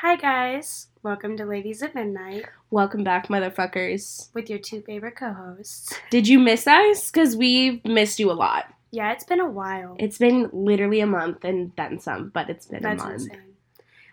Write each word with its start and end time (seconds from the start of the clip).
Hi, 0.00 0.16
guys. 0.16 0.88
Welcome 1.02 1.36
to 1.38 1.44
Ladies 1.44 1.82
at 1.82 1.94
Midnight 1.94 2.44
Welcome 2.70 3.02
back, 3.02 3.28
motherfuckers. 3.28 4.28
with 4.34 4.50
your 4.50 4.58
two 4.58 4.82
favorite 4.82 5.16
co 5.16 5.32
hosts. 5.32 5.92
Did 6.10 6.28
you 6.28 6.38
miss 6.38 6.66
us? 6.66 7.10
Because 7.10 7.36
we've 7.36 7.84
missed 7.84 8.18
you 8.20 8.30
a 8.30 8.34
lot. 8.34 8.66
Yeah, 8.90 9.12
it's 9.12 9.24
been 9.24 9.40
a 9.40 9.48
while. 9.48 9.96
It's 9.98 10.18
been 10.18 10.50
literally 10.52 11.00
a 11.00 11.06
month 11.06 11.44
and 11.44 11.72
then 11.76 11.98
some, 11.98 12.30
but 12.30 12.48
it's 12.48 12.66
been 12.66 12.82
That's 12.82 13.02
a 13.02 13.06
month. 13.06 13.22
insane. 13.22 13.42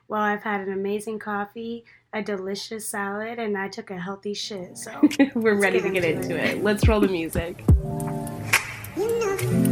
Well, 0.08 0.22
I've 0.22 0.44
had 0.44 0.62
an 0.62 0.72
amazing 0.72 1.20
coffee, 1.20 1.86
a 2.14 2.22
delicious 2.22 2.88
salad, 2.88 3.40
and 3.40 3.58
I 3.58 3.68
took 3.68 3.90
a 3.92 3.98
healthy 4.00 4.34
shit. 4.34 4.78
So, 4.78 4.92
We're 5.36 5.60
ready 5.60 5.80
get 5.82 5.88
to 5.88 5.94
get 5.94 6.04
into 6.06 6.22
into 6.24 6.38
it. 6.38 6.58
it. 6.58 6.64
Let's 6.64 6.88
roll 6.88 7.00
the 7.00 7.08
music. 7.08 7.64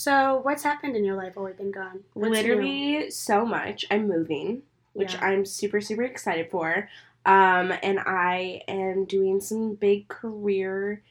so 0.00 0.40
what's 0.42 0.62
happened 0.62 0.96
in 0.96 1.04
your 1.04 1.16
life 1.16 1.36
while 1.36 1.44
we've 1.46 1.56
been 1.56 1.70
gone? 1.70 2.00
What's 2.14 2.30
literally 2.30 3.10
so 3.10 3.44
much. 3.44 3.84
I'm 3.90 4.08
moving, 4.08 4.62
which 4.94 5.14
Yeah. 5.14 5.24
I'm 5.26 5.44
super, 5.44 5.80
super 5.80 6.02
excited 6.04 6.50
for. 6.50 6.88
Um, 7.26 7.72
and 7.82 7.98
I 8.00 8.62
am 8.66 9.04
doing 9.04 9.40
some 9.40 9.74
big 9.74 10.08
career 10.08 11.02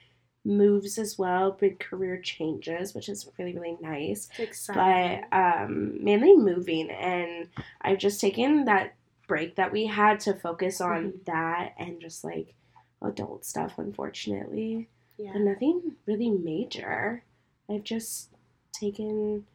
moves 0.44 0.98
as 0.98 1.20
well, 1.20 1.52
big 1.52 1.80
career 1.80 2.20
changes, 2.20 2.96
which 2.96 3.10
is 3.10 3.30
really, 3.38 3.54
really 3.54 3.78
nice. 3.80 4.28
It's 4.40 4.68
exciting. 4.70 5.26
but 5.32 5.38
um, 5.38 6.04
mainly 6.04 6.36
moving 6.36 6.90
and 6.90 7.50
i've 7.82 8.00
just 8.00 8.20
taken 8.20 8.66
that 8.66 8.96
break 9.28 9.56
that 9.56 9.72
we 9.72 9.86
had 9.86 10.20
to 10.22 10.34
focus 10.34 10.82
on 10.82 11.12
Mhm. 11.12 11.26
that 11.26 11.74
and 11.78 12.02
just 12.02 12.24
like 12.24 12.56
adult 13.04 13.46
stuff 13.46 13.74
unfortunately 13.78 14.88
yeah. 15.18 15.32
but 15.34 15.42
nothing 15.42 15.96
really 16.08 16.30
major 16.32 17.24
i've 17.70 17.84
just 17.84 18.30
taken 18.72 19.46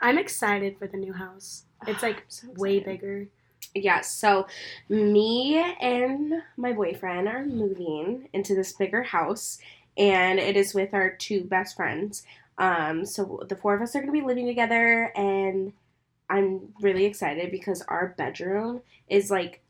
I'm 0.00 0.18
excited 0.18 0.78
for 0.78 0.86
the 0.86 0.96
new 0.96 1.12
house. 1.12 1.64
It's 1.86 2.02
like 2.02 2.24
so 2.28 2.48
way 2.56 2.80
bigger. 2.80 3.26
yeah 3.74 4.00
so 4.00 4.46
me 4.88 5.56
and 5.80 6.42
my 6.56 6.72
boyfriend 6.72 7.28
are 7.28 7.44
moving 7.44 8.28
into 8.32 8.54
this 8.54 8.72
bigger 8.72 9.02
house 9.02 9.58
and 9.96 10.38
it 10.38 10.56
is 10.56 10.74
with 10.74 10.94
our 10.94 11.10
two 11.10 11.44
best 11.44 11.76
friends 11.76 12.24
um 12.58 13.04
so 13.04 13.42
the 13.48 13.56
four 13.56 13.74
of 13.74 13.82
us 13.82 13.94
are 13.94 14.00
going 14.00 14.12
to 14.12 14.18
be 14.18 14.26
living 14.26 14.46
together 14.46 15.12
and 15.14 15.72
i'm 16.30 16.72
really 16.80 17.04
excited 17.04 17.50
because 17.50 17.82
our 17.82 18.14
bedroom 18.16 18.80
is 19.08 19.30
like 19.30 19.60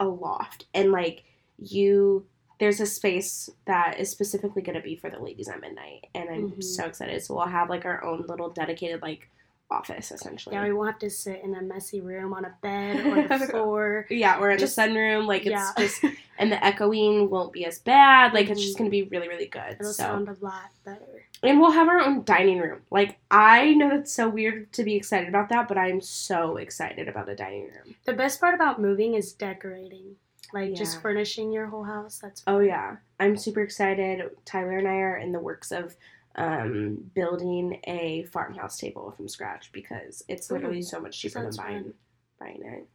a 0.00 0.06
loft 0.06 0.66
and 0.72 0.92
like 0.92 1.24
you 1.58 2.24
there's 2.60 2.80
a 2.80 2.86
space 2.86 3.50
that 3.66 3.98
is 3.98 4.10
specifically 4.10 4.62
going 4.62 4.76
to 4.76 4.82
be 4.82 4.96
for 4.96 5.10
the 5.10 5.18
ladies 5.18 5.48
at 5.48 5.60
midnight 5.60 6.06
and 6.14 6.28
i'm 6.30 6.50
Mhm. 6.52 6.62
so 6.62 6.84
excited 6.84 7.22
so 7.22 7.34
we'll 7.34 7.46
have 7.46 7.68
like 7.70 7.84
our 7.84 8.02
own 8.04 8.24
little 8.28 8.48
dedicated 8.50 9.02
like 9.02 9.28
office 9.70 10.12
essentially 10.12 10.54
Yeah, 10.54 10.62
we 10.64 10.72
won't 10.72 10.90
have 10.90 10.98
to 11.00 11.10
sit 11.10 11.40
in 11.42 11.54
a 11.56 11.62
messy 11.62 12.00
room 12.00 12.32
on 12.34 12.44
a 12.44 12.54
bed 12.62 13.06
or 13.06 13.26
the 13.38 13.46
floor. 13.46 14.06
Yeah, 14.10 14.38
or 14.38 14.50
in 14.50 14.58
Just- 14.58 14.76
the 14.76 14.82
sunroom. 14.82 15.26
Like 15.26 15.46
it's 15.46 15.50
yeah. 15.52 15.72
just, 15.78 16.04
and 16.38 16.52
the 16.52 16.62
echoing 16.64 17.30
won't 17.30 17.52
be 17.52 17.64
as 17.64 17.78
bad. 17.80 18.34
Like 18.34 18.50
it's 18.50 18.60
just 18.60 18.74
Mhm. 18.74 18.78
gonna 18.80 18.90
be 18.90 19.02
really, 19.04 19.26
really 19.26 19.46
good. 19.46 19.76
It'll 19.80 19.86
so, 19.92 20.04
sound 20.04 20.28
a 20.28 20.36
lot 20.40 20.70
better. 20.84 21.24
and 21.42 21.60
we'll 21.60 21.72
have 21.72 21.88
our 21.88 21.98
own 21.98 22.22
dining 22.24 22.58
room. 22.60 22.82
Like 22.90 23.16
I 23.30 23.72
know 23.74 23.88
that's 23.88 24.12
so 24.12 24.28
weird 24.28 24.70
to 24.74 24.84
be 24.84 24.94
excited 24.96 25.28
about 25.30 25.48
that, 25.48 25.66
but 25.66 25.78
I'm 25.78 26.00
so 26.02 26.58
excited 26.58 27.08
about 27.08 27.28
a 27.30 27.34
dining 27.34 27.62
room. 27.64 27.96
The 28.04 28.12
best 28.12 28.40
part 28.40 28.54
about 28.54 28.80
moving 28.80 29.14
is 29.14 29.32
decorating. 29.32 30.16
Like 30.52 30.70
Yeah. 30.70 30.74
just 30.76 31.00
furnishing 31.00 31.52
your 31.52 31.66
whole 31.66 31.84
house. 31.84 32.18
That's 32.18 32.42
Oh 32.46 32.58
yeah, 32.60 32.96
I'm 33.20 33.36
super 33.36 33.62
excited. 33.62 34.30
Tyler 34.44 34.78
and 34.78 34.88
I 34.88 34.96
are 34.96 35.16
in 35.16 35.32
the 35.32 35.40
works 35.40 35.72
of 35.72 35.96
um, 36.36 37.10
building 37.14 37.80
a 37.84 38.24
farmhouse 38.24 38.76
table 38.78 39.12
from 39.12 39.28
scratch 39.28 39.70
because 39.72 40.24
it's 40.28 40.50
literally 40.50 40.78
Ooh, 40.78 40.82
so 40.82 41.00
much 41.00 41.18
cheaper 41.20 41.42
than 41.42 41.54
buying 41.56 41.84
fun. 41.84 41.94
buying 42.40 42.62
it. 42.64 42.88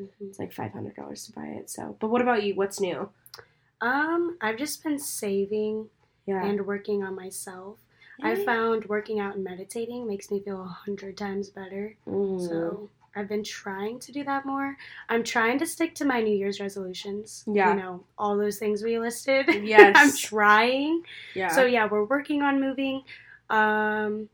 Mhm. 0.00 0.28
It's 0.28 0.38
like 0.38 0.52
five 0.52 0.72
hundred 0.72 0.94
dollars 0.96 1.24
to 1.26 1.32
buy 1.32 1.46
it. 1.46 1.68
So, 1.70 1.96
but 2.00 2.08
what 2.10 2.22
about 2.22 2.42
you? 2.44 2.54
What's 2.54 2.80
new? 2.80 3.08
Um, 3.80 4.36
I've 4.40 4.56
just 4.56 4.82
been 4.82 4.98
saving 4.98 5.90
Yeah, 6.26 6.44
and 6.44 6.66
working 6.66 7.02
on 7.02 7.14
myself. 7.14 7.80
I 8.22 8.34
found 8.34 8.86
working 8.86 9.20
out 9.20 9.34
and 9.34 9.44
meditating 9.44 10.06
makes 10.06 10.30
me 10.30 10.40
feel 10.40 10.62
a 10.62 10.64
hundred 10.66 11.18
times 11.18 11.50
better. 11.50 11.96
Mhm. 12.08 12.40
So 12.48 12.88
I've 13.16 13.28
been 13.28 13.42
trying 13.42 13.98
to 14.00 14.12
do 14.12 14.22
that 14.24 14.44
more. 14.44 14.76
I'm 15.08 15.24
trying 15.24 15.58
to 15.60 15.66
stick 15.66 15.94
to 15.96 16.04
my 16.04 16.20
New 16.20 16.36
Year's 16.36 16.60
resolutions. 16.60 17.44
Yeah. 17.46 17.70
You 17.74 17.80
know, 17.80 18.04
all 18.18 18.36
those 18.36 18.58
things 18.58 18.82
we 18.82 18.98
listed. 18.98 19.46
Yes. 19.64 19.96
I'm 19.98 20.12
trying. 20.16 21.02
yeah. 21.34 21.48
So 21.48 21.64
yeah, 21.64 21.88
we're 21.90 22.04
working 22.04 22.42
on 22.42 22.60
moving. 22.60 23.02
Um 23.50 24.28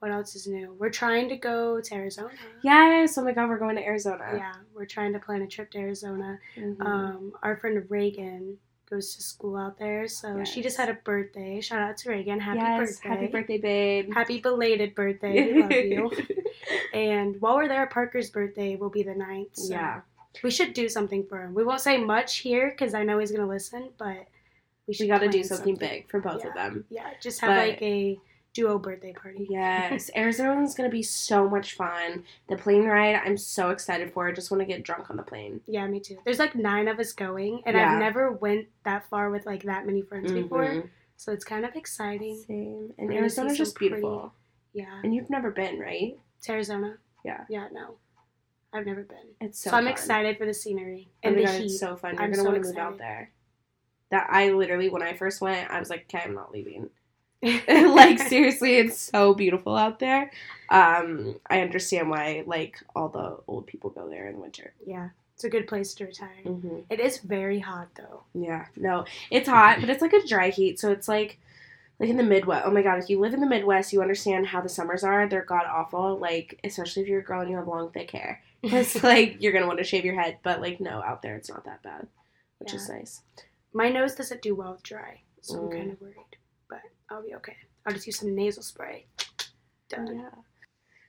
what 0.00 0.10
else 0.10 0.34
is 0.34 0.48
new? 0.48 0.74
We're 0.80 0.90
trying 0.90 1.28
to 1.28 1.36
go 1.36 1.80
to 1.80 1.94
Arizona. 1.94 2.30
Yes. 2.62 3.16
Oh 3.16 3.22
my 3.22 3.30
God, 3.30 3.48
we're 3.48 3.58
going 3.58 3.76
to 3.76 3.84
Arizona. 3.84 4.24
Yeah, 4.36 4.52
we're 4.74 4.84
trying 4.84 5.12
to 5.12 5.20
plan 5.20 5.42
a 5.42 5.46
trip 5.46 5.70
to 5.72 5.78
Arizona. 5.78 6.40
Mhm. 6.56 6.80
Um, 6.84 7.32
our 7.44 7.56
friend 7.56 7.84
Reagan 7.88 8.58
goes 8.92 9.14
to 9.16 9.22
school 9.22 9.56
out 9.56 9.78
there, 9.78 10.06
so 10.06 10.44
she 10.44 10.62
just 10.62 10.76
had 10.76 10.90
a 10.90 10.94
birthday. 10.94 11.60
Shout 11.62 11.80
out 11.80 11.96
to 11.98 12.10
Reagan. 12.10 12.38
Happy 12.38 12.58
yes. 12.58 12.78
birthday. 12.78 13.08
Happy 13.08 13.26
birthday, 13.26 13.58
babe. 13.58 14.12
Happy 14.12 14.40
belated 14.40 14.94
birthday. 14.94 15.52
We 15.52 15.62
love 15.62 15.72
you. 15.72 16.10
And 16.94 17.40
while 17.40 17.56
we're 17.56 17.68
there, 17.68 17.86
Parker's 17.86 18.30
birthday 18.30 18.76
will 18.76 18.90
be 18.90 19.02
the 19.02 19.14
9th. 19.14 19.56
So 19.56 19.72
Yeah. 19.72 20.00
We 20.44 20.50
should 20.50 20.74
do 20.74 20.88
something 20.88 21.24
for 21.26 21.42
him. 21.42 21.54
We 21.54 21.64
won't 21.64 21.80
say 21.80 21.96
much 21.96 22.38
here 22.38 22.70
because 22.70 22.92
I 22.94 23.02
know 23.02 23.18
he's 23.18 23.30
going 23.30 23.42
to 23.42 23.48
listen, 23.48 23.90
but 23.98 24.26
we 24.86 24.94
should 24.94 25.04
we 25.04 25.08
got 25.08 25.20
to 25.20 25.28
do 25.28 25.40
plan 25.42 25.44
something, 25.44 25.76
big 25.76 26.10
for 26.10 26.20
both 26.20 26.44
of 26.44 26.54
them. 26.54 26.84
Yeah, 26.90 27.08
just 27.20 27.40
have 27.40 27.50
But- 27.50 27.68
like 27.68 27.82
a 27.82 28.18
duo 28.54 28.78
birthday 28.78 29.12
party. 29.12 29.46
Yes, 29.50 30.10
Arizona's 30.14 30.74
gonna 30.74 30.88
be 30.88 31.02
so 31.02 31.48
much 31.48 31.74
fun. 31.74 32.24
The 32.48 32.56
plane 32.56 32.84
ride, 32.84 33.14
I'm 33.24 33.36
so 33.36 33.70
excited 33.70 34.12
for. 34.12 34.28
I 34.28 34.32
just 34.32 34.50
want 34.50 34.60
to 34.60 34.66
get 34.66 34.82
drunk 34.82 35.10
on 35.10 35.16
the 35.16 35.22
plane. 35.22 35.60
Yeah, 35.66 35.86
me 35.86 36.00
too. 36.00 36.18
There's 36.24 36.38
like 36.38 36.54
nine 36.54 36.88
of 36.88 36.98
us 36.98 37.12
going, 37.12 37.62
and 37.66 37.76
Yeah. 37.76 37.92
I've 37.94 37.98
never 37.98 38.32
went 38.32 38.68
that 38.84 39.08
far 39.08 39.30
with 39.30 39.46
like 39.46 39.62
that 39.64 39.86
many 39.86 40.02
friends 40.02 40.32
before, 40.32 40.64
Mhm. 40.66 40.88
so 41.16 41.32
it's 41.32 41.44
kind 41.44 41.64
of 41.64 41.74
exciting. 41.76 42.36
Same. 42.46 42.92
And 42.98 43.12
Arizona's 43.12 43.56
just 43.56 43.78
beautiful. 43.78 44.34
Yeah, 44.74 45.00
And 45.02 45.14
you've 45.14 45.30
never 45.30 45.50
been, 45.50 45.78
right? 45.78 46.18
to 46.42 46.52
Arizona. 46.52 46.98
Yeah. 47.24 47.44
Yeah, 47.48 47.68
no, 47.72 47.96
I've 48.72 48.84
never 48.86 49.02
been. 49.04 49.28
It's 49.40 49.58
So, 49.60 49.70
so. 49.70 49.76
I'm 49.76 49.86
excited 49.86 50.36
for 50.38 50.44
the 50.46 50.52
scenery 50.54 51.08
Oh 51.12 51.28
and 51.28 51.36
my 51.36 51.42
the 51.42 51.46
God, 51.46 51.54
heat. 51.60 51.64
it's 51.66 51.78
so 51.78 51.94
fun. 51.96 52.14
You're 52.14 52.22
I'm 52.24 52.30
gonna 52.30 52.42
so 52.42 52.50
want 52.50 52.62
to 52.62 52.68
move 52.68 52.78
out 52.78 52.98
there. 52.98 53.30
That 54.10 54.26
I 54.30 54.50
literally, 54.50 54.88
when 54.90 55.02
I 55.02 55.12
first 55.14 55.40
went, 55.40 55.70
I 55.70 55.78
was 55.78 55.88
like, 55.88 56.02
okay, 56.12 56.22
I'm 56.24 56.34
not 56.34 56.50
leaving. 56.52 56.90
like 57.68 58.18
seriously, 58.28 58.76
it's 58.76 58.98
so 58.98 59.34
beautiful 59.34 59.76
out 59.76 59.98
there. 59.98 60.30
Um, 60.70 61.36
I 61.50 61.60
understand 61.60 62.08
why 62.10 62.44
like 62.46 62.78
all 62.94 63.08
the 63.08 63.38
old 63.48 63.66
people 63.66 63.90
go 63.90 64.08
there 64.08 64.26
in 64.28 64.34
the 64.36 64.40
winter. 64.40 64.72
yeah, 64.86 65.10
it's 65.34 65.44
a 65.44 65.50
good 65.50 65.66
place 65.66 65.92
to 65.94 66.06
retire. 66.06 66.30
Mm-hmm. 66.44 66.78
It 66.88 67.00
is 67.00 67.18
very 67.18 67.58
hot 67.58 67.88
though. 67.96 68.22
Yeah, 68.34 68.66
no, 68.76 69.04
it's 69.30 69.48
hot, 69.48 69.80
but 69.80 69.90
it's 69.90 70.02
like 70.02 70.12
a 70.12 70.26
dry 70.26 70.50
heat, 70.50 70.78
so 70.80 70.90
it's 70.90 71.08
like 71.08 71.38
like 71.98 72.08
in 72.08 72.16
the 72.16 72.22
Midwest. 72.22 72.64
Oh 72.66 72.70
my 72.70 72.82
god, 72.82 72.98
if 72.98 73.10
you 73.10 73.18
live 73.20 73.34
in 73.34 73.40
the 73.40 73.46
Midwest, 73.46 73.92
you 73.92 74.00
understand 74.02 74.46
how 74.46 74.60
the 74.60 74.68
summers 74.68 75.04
are. 75.04 75.28
They're 75.28 75.44
god 75.44 75.66
awful. 75.66 76.16
Like 76.18 76.58
especially 76.64 77.02
if 77.02 77.08
you're 77.08 77.20
a 77.20 77.24
girl 77.24 77.40
and 77.42 77.50
you 77.50 77.56
have 77.56 77.68
long 77.68 77.90
thick 77.90 78.10
hair, 78.12 78.40
because 78.62 79.02
like 79.02 79.36
you're 79.42 79.52
gonna 79.52 79.66
want 79.66 79.78
to 79.78 79.84
shave 79.84 80.04
your 80.04 80.18
head. 80.20 80.38
But 80.42 80.60
like 80.60 80.80
no, 80.80 81.02
out 81.02 81.22
there 81.22 81.36
it's 81.36 81.50
not 81.50 81.64
that 81.64 81.82
bad, 81.82 82.06
which 82.58 82.72
is 82.72 82.88
nice. 82.88 83.20
My 83.74 83.88
nose 83.88 84.14
doesn't 84.14 84.42
do 84.42 84.54
well 84.54 84.72
with 84.72 84.82
dry, 84.84 85.20
so 85.42 85.54
I'm 85.58 85.68
Mm. 85.68 85.72
kind 85.72 85.90
of 85.92 86.00
worried, 86.00 86.16
I'll 87.12 87.22
be 87.22 87.34
okay. 87.36 87.56
I'll 87.86 87.92
just 87.92 88.06
use 88.06 88.18
some 88.18 88.34
nasal 88.34 88.62
spray. 88.62 89.06
Done. 89.88 90.06
Yeah. 90.16 90.30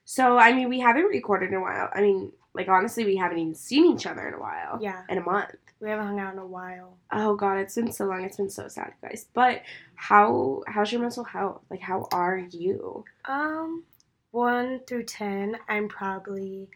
So 0.06 0.38
I 0.38 0.54
mean, 0.54 0.70
we 0.70 0.80
haven't 0.80 1.06
recorded 1.06 1.50
in 1.50 1.56
a 1.56 1.62
while. 1.62 1.90
I 1.94 2.02
mean, 2.02 2.32
like 2.54 2.68
honestly, 2.68 3.06
we 3.06 3.16
haven't 3.16 3.40
even 3.40 3.56
seen 3.56 3.96
each 3.96 4.06
other 4.06 4.28
in 4.28 4.34
a 4.34 4.40
while. 4.40 4.78
Yeah, 4.82 5.04
In 5.10 5.18
a 5.18 5.22
month. 5.22 5.56
we 5.80 5.90
haven't 5.90 6.06
hung 6.08 6.20
out 6.20 6.34
in 6.34 6.40
a 6.40 6.46
while. 6.46 6.98
Oh 7.12 7.36
god, 7.36 7.58
it's 7.60 7.76
been 7.76 7.92
so 7.92 8.06
long. 8.06 8.24
It's 8.24 8.38
been 8.38 8.50
so 8.50 8.68
sad, 8.68 8.94
guys. 9.02 9.28
But 9.34 9.62
how 9.96 10.64
how's 10.68 10.92
your 10.92 11.02
mental 11.02 11.24
health? 11.24 11.62
Like 11.70 11.80
how 11.82 12.08
are 12.12 12.38
you? 12.38 13.06
Um, 13.26 13.84
one 14.32 14.82
through 14.88 15.04
ten, 15.06 15.58
I'm 15.70 15.88
probably 15.88 16.70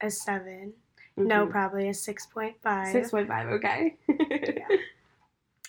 a 0.00 0.10
seven. 0.10 0.72
No, 1.16 1.46
probably 1.46 1.88
a 1.88 1.94
six 1.94 2.26
point 2.26 2.56
five. 2.62 2.86
Mm-hmm. 2.88 2.92
Six 2.98 3.10
point 3.10 3.28
five. 3.28 3.48
Okay. 3.48 3.96
Yeah. 4.08 4.66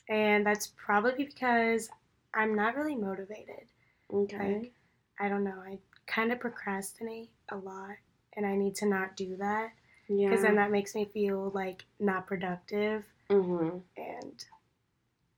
And 0.10 0.46
that's 0.46 0.68
probably 0.76 1.14
because 1.24 1.90
I'm 2.34 2.56
not 2.56 2.76
really 2.76 2.96
motivated. 2.96 3.68
okay. 4.14 4.60
Like, 4.60 4.74
I 5.20 5.30
don't 5.30 5.44
know. 5.44 5.62
I 5.66 5.78
kind 6.08 6.32
of 6.32 6.40
procrastinate 6.40 7.30
a 7.50 7.56
lot, 7.58 7.96
and 8.36 8.46
I 8.46 8.56
need 8.56 8.76
to 8.76 8.86
not 8.88 9.16
do 9.16 9.38
that 9.38 9.72
Yeah. 10.08 10.30
because 10.30 10.44
then 10.44 10.56
that 10.56 10.72
makes 10.72 10.96
me 10.96 11.06
feel 11.06 11.52
like 11.54 11.86
not 12.00 12.28
productive. 12.28 13.06
Mm-hmm. 13.30 13.78
And 13.98 14.46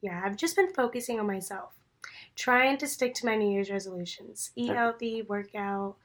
yeah, 0.01 0.21
I've 0.23 0.37
just 0.37 0.55
been 0.55 0.71
focusing 0.73 1.19
on 1.19 1.27
myself, 1.27 1.73
trying 2.35 2.77
to 2.77 2.87
stick 2.87 3.13
to 3.15 3.25
my 3.25 3.35
New 3.35 3.49
Year's 3.51 3.69
resolutions, 3.69 4.51
eat 4.55 4.69
Okay. 4.69 4.77
healthy, 4.77 5.21
work 5.23 5.53
out. 5.55 5.95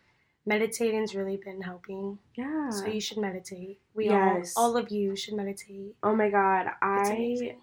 Meditating's 0.47 1.15
really 1.15 1.37
been 1.37 1.61
helping. 1.63 2.19
Yeah. 2.35 2.71
So 2.71 2.87
you 2.87 3.01
should 3.01 3.19
meditate. 3.19 3.79
We 3.95 4.07
Yes. 4.07 4.55
all, 4.57 4.71
all 4.71 4.77
of 4.77 4.91
you 4.91 5.15
should 5.15 5.35
meditate. 5.35 5.95
oh 6.03 6.15
my 6.17 6.29
god, 6.31 6.71
I. 6.83 7.57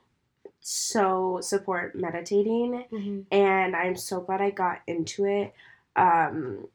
so 0.60 1.40
support 1.42 1.96
meditating, 1.96 2.86
hmm 2.90 3.22
and 3.32 3.76
I'm 3.76 3.96
so 3.96 4.22
glad 4.22 4.42
I 4.42 4.50
got 4.52 4.82
into 4.88 5.26
it. 5.26 5.54
Um, 5.96 6.68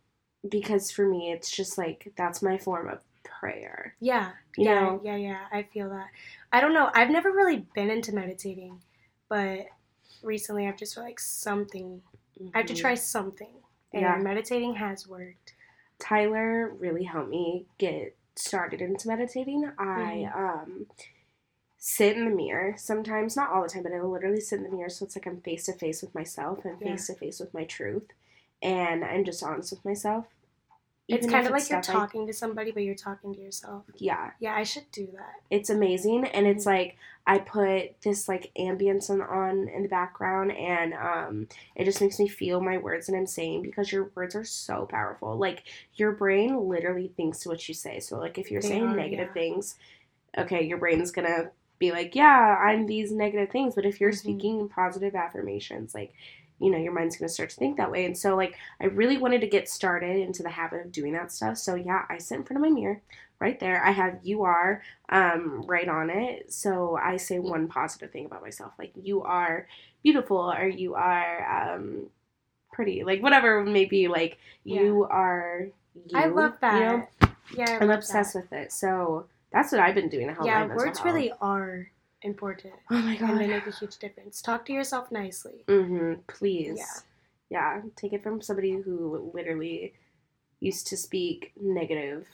because 0.49 0.91
for 0.91 1.07
me 1.07 1.31
it's 1.31 1.51
just 1.51 1.79
like 1.79 2.13
that's 2.17 2.43
my 2.43 2.59
form 2.59 2.89
of 2.89 2.99
prayer. 3.23 3.95
Yeah. 4.01 4.33
You 4.57 4.65
yeah, 4.65 4.81
know? 4.81 5.01
yeah, 5.05 5.17
yeah. 5.17 5.39
I 5.53 5.63
feel 5.63 5.89
that. 5.91 6.09
I 6.53 6.61
don't 6.61 6.75
know. 6.75 6.91
I've 6.95 7.11
never 7.11 7.31
really 7.31 7.65
been 7.75 7.91
into 7.91 8.15
meditating, 8.15 8.81
but 9.29 9.67
recently 10.23 10.67
I've 10.67 10.77
just 10.77 10.95
felt 10.95 11.07
like 11.07 11.21
something. 11.21 12.03
I 12.55 12.59
have 12.59 12.67
to 12.67 12.75
try 12.75 12.95
something. 12.95 13.49
And 13.93 14.03
Yeah. 14.03 14.17
meditating 14.17 14.75
has 14.75 15.07
worked. 15.07 15.55
Tyler 15.99 16.71
really 16.71 17.05
helped 17.05 17.31
me 17.31 17.67
get 17.79 18.17
started 18.35 18.81
into 18.81 19.07
meditating. 19.09 19.71
I 19.79 20.29
Mm-hmm. 20.35 20.45
um 20.45 20.87
sit 21.85 22.17
in 22.17 22.25
the 22.25 22.31
mirror 22.31 22.77
sometimes, 22.79 23.35
not 23.35 23.51
all 23.51 23.63
the 23.65 23.69
time, 23.69 23.83
but 23.83 23.91
I 23.93 24.01
literally 24.01 24.41
sit 24.41 24.59
in 24.59 24.63
the 24.63 24.71
mirror 24.71 24.89
so 24.89 25.05
it's 25.05 25.17
like 25.17 25.27
I'm 25.27 25.41
face 25.41 25.65
to 25.67 25.73
face 25.73 26.01
with 26.01 26.15
myself 26.15 26.65
and 26.65 26.79
face 26.79 27.09
to 27.09 27.15
face 27.15 27.41
with 27.41 27.53
my 27.53 27.65
truth, 27.65 28.05
and 28.63 29.05
I'm 29.05 29.25
just 29.25 29.43
honest 29.43 29.73
with 29.73 29.85
myself. 29.85 30.27
It's 31.09 31.27
kind 31.27 31.45
of 31.45 31.53
like 31.53 31.69
you're 31.69 31.81
I- 31.81 31.83
talking 31.83 32.29
to 32.29 32.33
somebody, 32.33 32.71
but 32.71 32.85
you're 32.85 32.95
talking 32.95 33.35
to 33.35 33.41
yourself. 33.41 33.83
yeah, 33.97 34.31
Yeah, 34.39 34.55
I 34.55 34.63
should 34.63 34.89
do 34.93 35.09
that. 35.17 35.41
it's 35.51 35.71
amazing 35.71 36.25
and 36.27 36.47
it's 36.47 36.63
Mhm. 36.65 36.73
like 36.75 36.97
i 37.27 37.39
put 37.39 38.01
this 38.03 38.29
like 38.29 38.51
ambience 38.59 39.11
on, 39.11 39.21
on 39.21 39.69
in 39.69 39.83
the 39.83 39.89
background 39.89 40.51
and 40.53 40.93
um 40.95 41.47
it 41.77 41.85
just 41.85 42.01
makes 42.01 42.19
me 42.19 42.27
feel 42.29 42.61
my 42.61 42.79
words 42.79 43.07
that 43.07 43.15
i'm 43.17 43.27
saying 43.27 43.63
because 43.63 43.93
your 43.93 44.11
words 44.17 44.35
are 44.35 44.45
so 44.45 44.87
powerful 44.87 45.37
like 45.37 45.63
your 45.95 46.11
brain 46.13 46.69
literally 46.69 47.09
thinks 47.17 47.39
to 47.41 47.49
what 47.49 47.69
you 47.69 47.75
say 47.75 48.01
so 48.01 48.19
like 48.19 48.39
if 48.39 48.51
you're 48.51 48.63
They 48.63 48.69
saying 48.69 48.85
are, 48.89 48.97
negative 48.97 49.29
yeah. 49.29 49.33
things 49.35 49.77
okay 50.39 50.63
your 50.65 50.79
brain's 50.79 51.13
gonna 51.13 51.51
be 51.83 51.93
like 51.93 52.15
yeah 52.15 52.57
i'm 52.65 52.87
these 52.87 53.13
negative 53.13 53.51
things 53.51 53.75
but 53.75 53.85
if 53.85 54.01
you're 54.01 54.13
Mhm. 54.13 54.17
speaking 54.25 54.69
positive 54.69 55.15
affirmations 55.15 55.95
like 55.95 56.13
you 56.59 56.71
know 56.71 56.79
your 56.79 56.93
mind's 56.93 57.17
going 57.17 57.29
to 57.29 57.33
start 57.35 57.51
to 57.51 57.57
think 57.57 57.77
that 57.77 57.91
way 57.91 58.05
and 58.05 58.17
so 58.17 58.37
like 58.37 58.55
i 58.81 58.85
really 58.87 59.19
wanted 59.19 59.41
to 59.41 59.49
get 59.49 59.69
started 59.69 60.17
into 60.17 60.43
the 60.45 60.49
habit 60.51 60.87
of 60.87 60.93
doing 60.93 61.13
that 61.13 61.33
stuff 61.33 61.59
so 61.59 61.75
yeah 61.75 62.05
i 62.09 62.19
sit 62.19 62.37
in 62.39 62.45
front 62.45 62.59
of 62.59 62.63
my 62.71 62.73
mirror 62.81 63.01
right 63.41 63.59
there 63.59 63.85
i 63.85 63.91
have 63.91 64.21
you 64.23 64.45
are 64.45 64.83
um, 65.09 65.63
right 65.67 65.89
on 65.89 66.09
it 66.09 66.53
so 66.53 66.97
i 67.03 67.17
say 67.17 67.39
one 67.41 67.67
positive 67.69 68.11
thing 68.13 68.27
about 68.27 68.43
myself 68.43 68.73
like 68.79 68.93
you 68.95 69.23
are 69.23 69.67
beautiful 70.05 70.53
or 70.53 70.67
you 70.69 70.95
are 70.95 71.75
um, 71.75 72.07
pretty 72.73 73.03
like 73.05 73.23
whatever 73.23 73.59
it 73.61 73.67
may 73.71 73.85
be 73.85 74.07
like 74.09 74.39
you 74.65 75.07
are 75.11 75.67
you 76.07 76.17
I 76.17 76.27
love 76.27 76.57
that. 76.61 76.79
you 76.79 76.85
know? 76.87 77.09
Yeah, 77.55 77.79
i'm 77.81 77.91
obsessed 77.91 78.35
that. 78.35 78.43
with 78.45 78.53
it 78.53 78.73
so 78.73 79.27
that's 79.53 79.73
what 79.73 79.81
i've 79.81 79.95
been 79.95 80.09
doing 80.09 80.29
to 80.29 80.35
help 80.35 80.47
Yeah, 80.47 80.67
words 80.67 80.99
health. 80.99 81.05
really 81.05 81.33
are 81.41 81.89
important, 82.23 82.75
oh 82.91 82.99
my 83.03 83.17
god, 83.17 83.31
and 83.31 83.41
they 83.41 83.47
make 83.49 83.67
a 83.67 83.73
huge 83.73 83.97
difference. 83.99 84.41
Talk 84.41 84.65
to 84.67 84.73
yourself 84.73 85.11
nicely. 85.11 85.65
mm-hmm 85.67 86.21
please 86.29 86.79
Yeah. 87.51 87.77
yeah 87.77 87.81
take 87.97 88.13
it 88.13 88.23
from 88.23 88.41
somebody 88.41 88.73
who 88.81 89.31
literally 89.35 89.95
used 90.61 90.87
to 90.89 90.97
speak 90.97 91.53
negative 91.61 92.27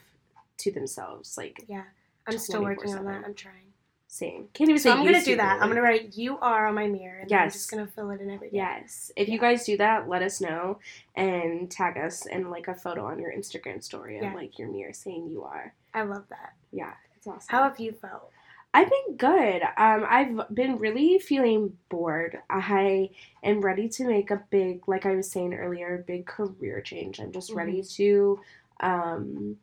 to 0.59 0.71
themselves 0.71 1.37
like 1.39 1.65
Yeah, 1.69 1.85
I'm 2.27 2.39
still 2.39 2.63
working 2.63 2.95
on 2.95 3.05
that. 3.07 3.23
I'm 3.25 3.35
trying. 3.35 3.73
same 4.09 4.49
can't 4.53 4.69
even 4.71 4.81
So 4.81 4.91
say 4.91 4.97
I'm 4.97 5.05
gonna 5.05 5.23
do 5.25 5.37
that. 5.37 5.59
but, 5.59 5.63
I'm 5.65 5.71
gonna 5.71 5.83
write 5.83 6.17
"you 6.17 6.39
are" 6.41 6.67
on 6.67 6.75
my 6.75 6.87
mirror, 6.87 7.21
and 7.21 7.31
then 7.31 7.39
I'm 7.39 7.45
Yes. 7.47 7.53
just 7.55 7.71
gonna 7.71 7.87
fill 7.87 8.11
it 8.11 8.21
in 8.21 8.31
every 8.31 8.49
day. 8.51 8.57
Yes. 8.57 9.11
If 9.17 9.29
you 9.29 9.39
guys 9.39 9.65
do 9.65 9.77
that, 9.79 10.09
let 10.09 10.23
us 10.23 10.41
know 10.41 10.79
and 11.17 11.71
tag 11.71 11.97
us 11.97 12.27
in 12.27 12.51
like 12.51 12.69
a 12.69 12.75
photo 12.75 13.07
on 13.07 13.19
your 13.19 13.33
Instagram 13.33 13.83
story 13.83 14.17
of 14.19 14.23
Yeah. 14.25 14.35
like 14.35 14.59
your 14.59 14.69
mirror 14.69 14.93
saying 14.93 15.29
you 15.29 15.45
are. 15.45 15.75
I 15.95 16.03
love 16.03 16.25
that. 16.29 16.55
Yeah, 16.73 16.93
awesome. 17.29 17.47
How 17.49 17.63
have 17.65 17.79
you 17.81 17.93
felt? 17.93 18.31
I've 18.75 18.91
been 18.91 19.17
good. 19.17 19.63
Um, 19.79 20.05
I've 20.09 20.55
been 20.55 20.79
really 20.79 21.19
feeling 21.19 21.77
bored. 21.89 22.39
I 22.51 23.11
am 23.43 23.61
ready 23.63 23.89
to 23.89 24.05
make 24.07 24.31
a 24.31 24.43
big, 24.51 24.87
like 24.87 25.07
I 25.07 25.15
was 25.17 25.31
saying 25.31 25.55
earlier, 25.55 26.05
big 26.07 26.27
career 26.27 26.81
change. 26.83 27.19
I'm 27.19 27.33
just 27.33 27.51
ready 27.53 27.83
to 27.83 28.41
um, 28.81 29.57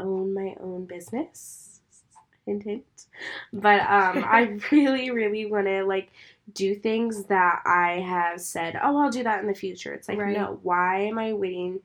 own 0.00 0.32
my 0.32 0.56
own 0.60 0.86
business. 0.86 1.80
Hint, 2.46 2.62
hint. 2.62 2.84
But 3.52 3.80
um, 3.80 4.24
I 4.26 4.58
really, 4.72 5.10
really 5.10 5.44
want 5.44 5.66
to 5.66 5.84
like 5.84 6.08
do 6.54 6.74
things 6.74 7.24
that 7.24 7.60
I 7.66 8.00
have 8.00 8.40
said. 8.40 8.78
Oh, 8.82 8.96
I'll 8.96 9.10
do 9.10 9.24
that 9.24 9.40
in 9.42 9.46
the 9.46 9.54
future. 9.54 9.92
It's 9.92 10.08
like 10.08 10.18
Right. 10.18 10.34
no. 10.34 10.58
Why 10.62 11.00
am 11.02 11.18
I 11.18 11.34
waiting 11.34 11.80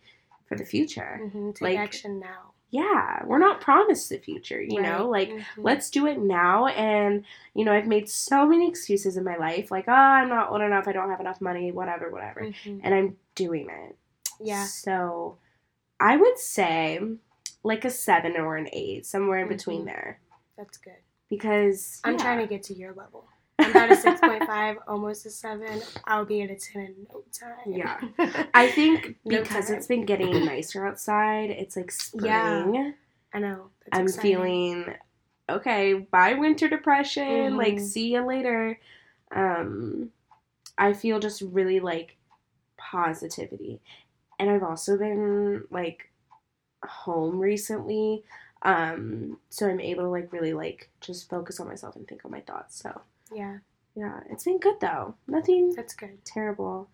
for 0.45 0.55
the 0.55 0.65
future? 0.65 1.29
hmm 1.31 1.51
Take 1.51 1.61
Like- 1.61 1.77
action 1.77 2.19
now. 2.21 2.52
Yeah, 2.73 3.21
we're 3.25 3.37
not 3.37 3.61
promised 3.61 4.09
the 4.09 4.17
future. 4.17 4.59
You 4.59 4.81
know, 4.81 5.09
Right. 5.11 5.29
like 5.29 5.29
Mhm. 5.29 5.45
let's 5.57 5.91
do 5.91 6.07
it 6.07 6.17
now 6.17 6.65
and 6.67 7.23
you 7.53 7.63
know 7.65 7.71
i've 7.71 7.85
made 7.85 8.09
so 8.09 8.47
many 8.47 8.67
excuses 8.67 9.15
in 9.15 9.23
my 9.23 9.35
life 9.37 9.69
like 9.69 9.85
oh 9.87 9.91
i'm 9.91 10.27
not 10.27 10.49
old 10.51 10.61
enough 10.61 10.87
i 10.87 10.91
don't 10.91 11.09
have 11.11 11.19
enough 11.19 11.39
money 11.39 11.71
whatever 11.71 12.09
whatever 12.09 12.41
Mhm. 12.41 12.79
and 12.83 12.95
i'm 12.95 13.17
doing 13.35 13.69
it 13.69 13.95
Yeah. 14.39 14.63
so 14.65 15.37
i 15.99 16.17
would 16.17 16.39
say 16.39 16.99
like 17.63 17.85
a 17.85 17.91
seven 17.91 18.35
or 18.37 18.57
an 18.57 18.69
eight 18.73 19.05
somewhere 19.05 19.37
in 19.39 19.47
between 19.49 19.83
Mhm. 19.83 19.85
there 19.85 20.19
That's 20.57 20.77
good. 20.79 20.97
because 21.29 22.01
I'm 22.03 22.13
yeah. 22.13 22.23
trying 22.23 22.39
to 22.39 22.47
get 22.47 22.63
to 22.63 22.73
your 22.73 22.93
level. 22.93 23.27
I'm 23.59 23.75
at 23.75 23.89
a 23.91 23.93
6.5, 23.95 24.77
almost 24.87 25.25
a 25.25 25.29
7. 25.29 25.81
I'll 26.05 26.25
be 26.25 26.41
at 26.41 26.49
a 26.49 26.55
10 26.55 26.81
in 26.81 27.07
no 27.11 27.23
time. 27.31 27.73
Yeah. 28.19 28.45
i 28.53 28.67
think 28.67 29.15
No 29.25 29.41
because 29.41 29.67
time. 29.67 29.75
it's 29.77 29.87
been 29.87 30.05
getting 30.05 30.45
nicer 30.45 30.85
outside 30.87 31.49
it's 31.49 31.75
like 31.77 31.91
spring 31.91 32.73
Yeah. 32.75 32.91
I 33.33 33.39
know. 33.39 33.69
That's 33.85 33.99
i'm 33.99 34.05
exciting. 34.05 34.31
feeling 34.31 34.85
okay 35.49 35.93
bye 35.93 36.33
winter 36.33 36.67
depression 36.67 37.55
like 37.57 37.75
Mhm. 37.75 37.81
see 37.81 38.13
you 38.13 38.25
later 38.25 38.79
um 39.31 40.11
i 40.77 40.93
feel 40.93 41.19
just 41.19 41.41
really 41.41 41.79
like 41.79 42.17
positivity 42.77 43.79
and 44.39 44.49
i've 44.49 44.63
also 44.63 44.97
been 44.97 45.63
like 45.69 46.09
home 46.85 47.39
recently 47.39 48.23
um 48.63 49.37
so 49.49 49.67
i'm 49.69 49.79
able 49.79 50.03
to 50.03 50.09
like 50.09 50.31
really 50.33 50.53
like 50.53 50.89
just 51.01 51.29
focus 51.29 51.59
on 51.59 51.67
myself 51.67 51.95
and 51.95 52.07
think 52.07 52.23
on 52.25 52.31
my 52.31 52.41
thoughts 52.41 52.77
so 52.79 53.01
Yeah, 53.35 53.57
yeah 53.95 54.19
it's 54.29 54.43
been 54.45 54.59
good 54.59 54.79
though 54.79 55.15
nothing 55.27 55.73
that's 55.75 55.93
good. 55.93 56.23
terrible 56.25 56.87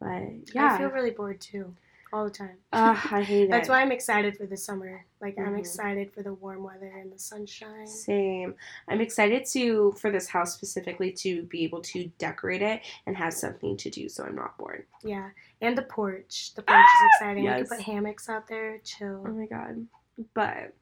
but 0.00 0.54
yeah. 0.54 0.74
I 0.74 0.78
feel 0.78 0.90
really 0.90 1.10
bored 1.12 1.40
too, 1.40 1.74
all 2.12 2.24
the 2.24 2.30
time. 2.30 2.56
Ugh, 2.72 2.98
i 3.10 3.22
hate 3.22 3.44
it. 3.44 3.50
That's 3.50 3.68
it 3.68 3.70
why 3.72 3.80
I'm 3.80 3.92
excited 3.92 4.36
for 4.36 4.44
the 4.44 4.56
summer. 4.56 5.04
Like, 5.20 5.38
I'm 5.38 5.54
Mhm. 5.54 5.58
excited 5.60 6.12
for 6.12 6.22
the 6.22 6.34
warm 6.34 6.62
weather 6.62 6.92
and 7.00 7.10
the 7.10 7.18
sunshine. 7.18 7.86
Same. 7.86 8.54
I'm 8.88 9.00
excited 9.00 9.46
to 9.52 9.92
for 9.92 10.10
this 10.10 10.28
house 10.28 10.52
specifically 10.54 11.10
to 11.12 11.44
be 11.44 11.64
able 11.64 11.80
to 11.82 12.08
decorate 12.18 12.60
it 12.60 12.82
and 13.06 13.16
have 13.16 13.32
something 13.32 13.76
to 13.78 13.88
do 13.88 14.08
so 14.08 14.24
I'm 14.24 14.34
not 14.34 14.58
bored. 14.58 14.84
Yeah, 15.02 15.30
and 15.62 15.78
the 15.78 15.82
porch. 15.82 16.52
The 16.54 16.62
porch 16.62 16.78
is 16.78 17.10
exciting. 17.16 17.44
We 17.44 17.48
yes. 17.48 17.68
can 17.68 17.78
put 17.78 17.86
hammocks 17.86 18.28
out 18.28 18.46
there, 18.46 18.78
chill. 18.84 19.24
Oh 19.26 19.30
my 19.32 19.46
god. 19.46 19.86
But 20.34 20.74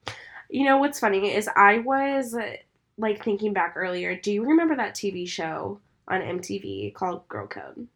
you 0.50 0.64
know 0.64 0.78
what's 0.78 0.98
funny 0.98 1.32
is 1.32 1.48
I 1.54 1.78
was 1.78 2.34
like 2.98 3.24
thinking 3.24 3.52
back 3.52 3.74
earlier. 3.76 4.14
Do 4.16 4.32
you 4.32 4.44
remember 4.44 4.76
that 4.76 4.94
TV 4.94 5.26
show 5.28 5.80
on 6.08 6.20
MTV 6.20 6.94
called 6.94 7.26
Girl 7.28 7.46
Code? 7.46 7.88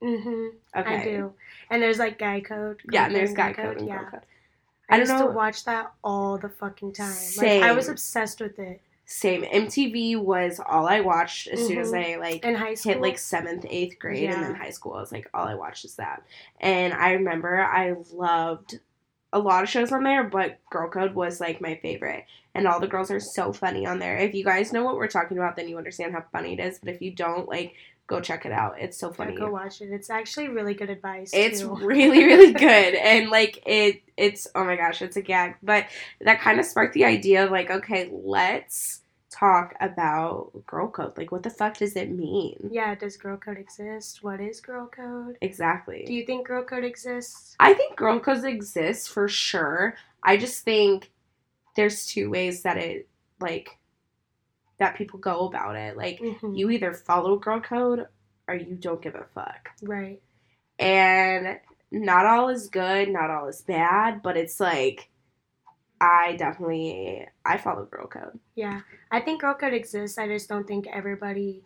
hmm 0.00 0.46
Okay. 0.76 0.96
I 0.96 1.04
do. 1.04 1.32
And 1.70 1.82
there's 1.82 1.98
like 1.98 2.18
guy 2.18 2.40
code. 2.40 2.80
Yeah, 2.90 3.06
and 3.06 3.14
there's 3.14 3.30
code, 3.30 3.36
Guy 3.36 3.52
Code 3.52 3.78
and 3.78 3.88
yeah. 3.88 3.98
Girl 3.98 4.10
Code. 4.12 4.20
I, 4.90 4.94
I 4.94 4.98
don't 4.98 5.08
used 5.08 5.12
know- 5.20 5.28
to 5.28 5.34
watch 5.34 5.64
that 5.64 5.92
all 6.02 6.38
the 6.38 6.48
fucking 6.48 6.92
time. 6.92 7.14
Like 7.36 7.62
I 7.62 7.72
was 7.72 7.88
obsessed 7.88 8.40
with 8.40 8.58
it 8.58 8.80
Same. 9.06 9.42
MTV 9.42 10.18
was 10.22 10.60
all 10.64 10.86
I 10.86 11.00
watched 11.00 11.48
as 11.48 11.66
soon 11.66 11.78
as 11.78 11.92
Mhm. 11.92 12.14
I 12.14 12.16
like 12.18 12.44
in 12.44 12.54
high 12.54 12.74
school. 12.74 12.92
hit 12.92 13.02
like 13.02 13.18
seventh, 13.18 13.66
eighth 13.68 13.98
grade, 13.98 14.30
and 14.30 14.42
then 14.42 14.54
high 14.54 14.70
school. 14.70 14.94
I 14.94 15.00
was 15.00 15.12
like, 15.12 15.28
all 15.34 15.46
I 15.46 15.54
watched 15.54 15.84
is 15.84 15.96
that. 15.96 16.22
And 16.60 16.94
I 16.94 17.12
remember 17.12 17.60
I 17.60 17.96
loved 18.12 18.78
a 19.32 19.38
lot 19.38 19.62
of 19.62 19.68
shows 19.68 19.92
on 19.92 20.02
there, 20.04 20.24
but 20.24 20.58
Girl 20.70 20.88
Code 20.90 21.14
was 21.14 21.40
like 21.40 21.60
my 21.60 21.76
favorite. 21.76 22.24
And 22.54 22.66
all 22.66 22.80
the 22.80 22.88
girls 22.88 23.10
are 23.10 23.20
so 23.20 23.52
funny 23.52 23.86
on 23.86 23.98
there. 23.98 24.16
If 24.16 24.34
you 24.34 24.42
guys 24.44 24.72
know 24.72 24.82
what 24.84 24.96
we're 24.96 25.06
talking 25.06 25.36
about, 25.36 25.54
then 25.54 25.68
you 25.68 25.76
understand 25.78 26.12
how 26.12 26.24
funny 26.32 26.54
it 26.54 26.60
is. 26.60 26.78
But 26.78 26.88
if 26.92 27.00
you 27.00 27.12
don't, 27.14 27.46
like, 27.48 27.74
go 28.08 28.20
check 28.20 28.46
it 28.46 28.52
out. 28.52 28.80
It's 28.80 28.98
so 28.98 29.10
Yeah, 29.10 29.14
funny. 29.16 29.36
go 29.36 29.50
watch 29.50 29.80
it. 29.80 29.90
It's 29.92 30.10
actually 30.10 30.48
really 30.48 30.74
good 30.74 30.90
advice. 30.90 31.30
It's 31.32 31.60
too. 31.60 31.76
really, 31.76 32.24
really 32.24 32.52
good. 32.54 32.94
And 32.94 33.28
like 33.30 33.62
it 33.66 34.02
it's 34.16 34.48
oh 34.54 34.64
my 34.64 34.76
gosh, 34.76 35.02
it's 35.02 35.16
a 35.16 35.22
gag. 35.22 35.56
But 35.62 35.86
that 36.22 36.40
kind 36.40 36.58
of 36.58 36.64
sparked 36.66 36.94
the 36.94 37.04
idea 37.04 37.44
of 37.44 37.50
like, 37.50 37.70
okay, 37.70 38.10
let's 38.10 39.02
talk 39.30 39.74
about 39.80 40.50
girl 40.66 40.88
code. 40.88 41.16
Like 41.16 41.30
what 41.32 41.42
the 41.42 41.50
fuck 41.50 41.76
does 41.76 41.96
it 41.96 42.10
mean? 42.10 42.70
Yeah, 42.70 42.94
does 42.94 43.16
girl 43.16 43.36
code 43.36 43.58
exist? 43.58 44.22
What 44.22 44.40
is 44.40 44.60
girl 44.60 44.86
code? 44.86 45.36
Exactly. 45.40 46.04
Do 46.06 46.14
you 46.14 46.24
think 46.24 46.46
girl 46.46 46.64
code 46.64 46.84
exists? 46.84 47.54
I 47.60 47.74
think 47.74 47.96
girl 47.96 48.18
codes 48.20 48.44
exist 48.44 49.10
for 49.10 49.28
sure. 49.28 49.94
I 50.22 50.36
just 50.36 50.64
think 50.64 51.10
there's 51.76 52.06
two 52.06 52.30
ways 52.30 52.62
that 52.62 52.76
it 52.78 53.08
like 53.40 53.78
that 54.78 54.96
people 54.96 55.18
go 55.18 55.46
about 55.46 55.76
it. 55.76 55.96
Like 55.96 56.18
Mhm. 56.20 56.56
you 56.56 56.70
either 56.70 56.92
follow 56.94 57.36
girl 57.36 57.60
code 57.60 58.06
or 58.46 58.54
you 58.54 58.74
don't 58.76 59.02
give 59.02 59.14
a 59.14 59.24
fuck. 59.34 59.70
Right. 59.82 60.22
And 60.78 61.60
not 61.90 62.26
all 62.26 62.48
is 62.48 62.68
good, 62.68 63.08
not 63.08 63.30
all 63.30 63.48
is 63.48 63.62
bad, 63.62 64.22
but 64.22 64.36
it's 64.36 64.60
like 64.60 65.10
I 66.00 66.36
definitely 66.36 67.26
I 67.44 67.56
follow 67.58 67.84
girl 67.84 68.06
code. 68.06 68.38
Yeah. 68.54 68.80
I 69.10 69.20
think 69.20 69.40
girl 69.40 69.54
code 69.54 69.74
exists. 69.74 70.18
I 70.18 70.28
just 70.28 70.48
don't 70.48 70.66
think 70.66 70.86
everybody 70.86 71.62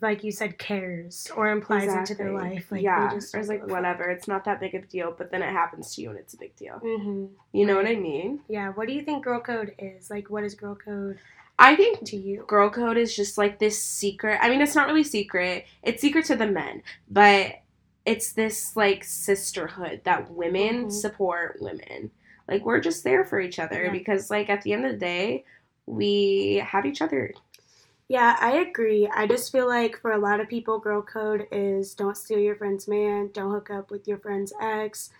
like 0.00 0.22
you 0.22 0.30
said, 0.30 0.56
cares 0.56 1.28
or 1.36 1.50
implies 1.50 1.92
into 1.92 2.14
their 2.14 2.32
life. 2.32 2.70
Like 2.70 2.82
yeah, 2.82 3.08
they 3.08 3.16
just 3.16 3.34
or 3.34 3.40
it's 3.40 3.48
like 3.48 3.66
whatever. 3.66 4.04
It's 4.08 4.28
not 4.28 4.44
that 4.44 4.60
big 4.60 4.76
of 4.76 4.84
a 4.84 4.86
deal, 4.86 5.12
but 5.16 5.32
then 5.32 5.42
it 5.42 5.50
happens 5.50 5.94
to 5.96 6.02
you 6.02 6.10
and 6.10 6.18
it's 6.18 6.32
a 6.34 6.36
big 6.36 6.54
deal. 6.54 6.78
Mhm. 6.78 7.30
You 7.52 7.66
know 7.66 7.74
what 7.74 7.86
I 7.86 7.96
mean? 7.96 8.40
Yeah. 8.48 8.68
What 8.70 8.86
do 8.86 8.94
you 8.94 9.02
think 9.02 9.24
girl 9.24 9.40
code 9.40 9.74
is? 9.78 10.08
Like, 10.08 10.30
what 10.30 10.44
is 10.44 10.54
girl 10.54 10.76
code 10.76 11.18
I 11.58 11.74
think 11.74 12.04
to 12.06 12.16
you? 12.16 12.44
girl 12.46 12.70
code 12.70 12.98
is 12.98 13.14
just 13.16 13.36
like 13.36 13.58
this 13.58 13.82
secret. 13.82 14.38
I 14.40 14.48
mean, 14.48 14.60
it's 14.60 14.76
not 14.76 14.86
really 14.86 15.02
secret. 15.02 15.66
It's 15.82 16.00
secret 16.00 16.24
to 16.26 16.36
the 16.36 16.46
men, 16.46 16.84
but 17.10 17.56
it's 18.06 18.32
this 18.32 18.76
like 18.76 19.02
sisterhood 19.02 20.02
that 20.04 20.30
women 20.30 20.84
Mhm. 20.86 20.92
support 20.92 21.56
women. 21.60 22.12
Like 22.50 22.64
we're 22.64 22.80
just 22.80 23.04
there 23.04 23.24
for 23.24 23.40
each 23.40 23.58
other 23.58 23.84
Yeah. 23.84 23.92
because 23.92 24.28
like 24.28 24.50
at 24.50 24.62
the 24.62 24.72
end 24.72 24.84
of 24.84 24.92
the 24.92 24.98
day, 24.98 25.44
we 25.86 26.62
have 26.66 26.84
each 26.84 27.00
other. 27.00 27.32
Yeah, 28.08 28.36
I 28.40 28.58
agree. 28.58 29.08
I 29.14 29.28
just 29.28 29.52
feel 29.52 29.68
like 29.68 29.96
for 30.00 30.10
a 30.12 30.18
lot 30.18 30.40
of 30.40 30.48
people, 30.48 30.80
girl 30.80 31.00
code 31.00 31.46
is 31.52 31.94
don't 31.94 32.16
steal 32.16 32.40
your 32.40 32.56
friend's 32.56 32.88
man, 32.88 33.30
don't 33.32 33.52
hook 33.52 33.70
up 33.70 33.90
with 33.92 34.08
your 34.08 34.18
friend's 34.18 34.52
ex. 34.60 35.10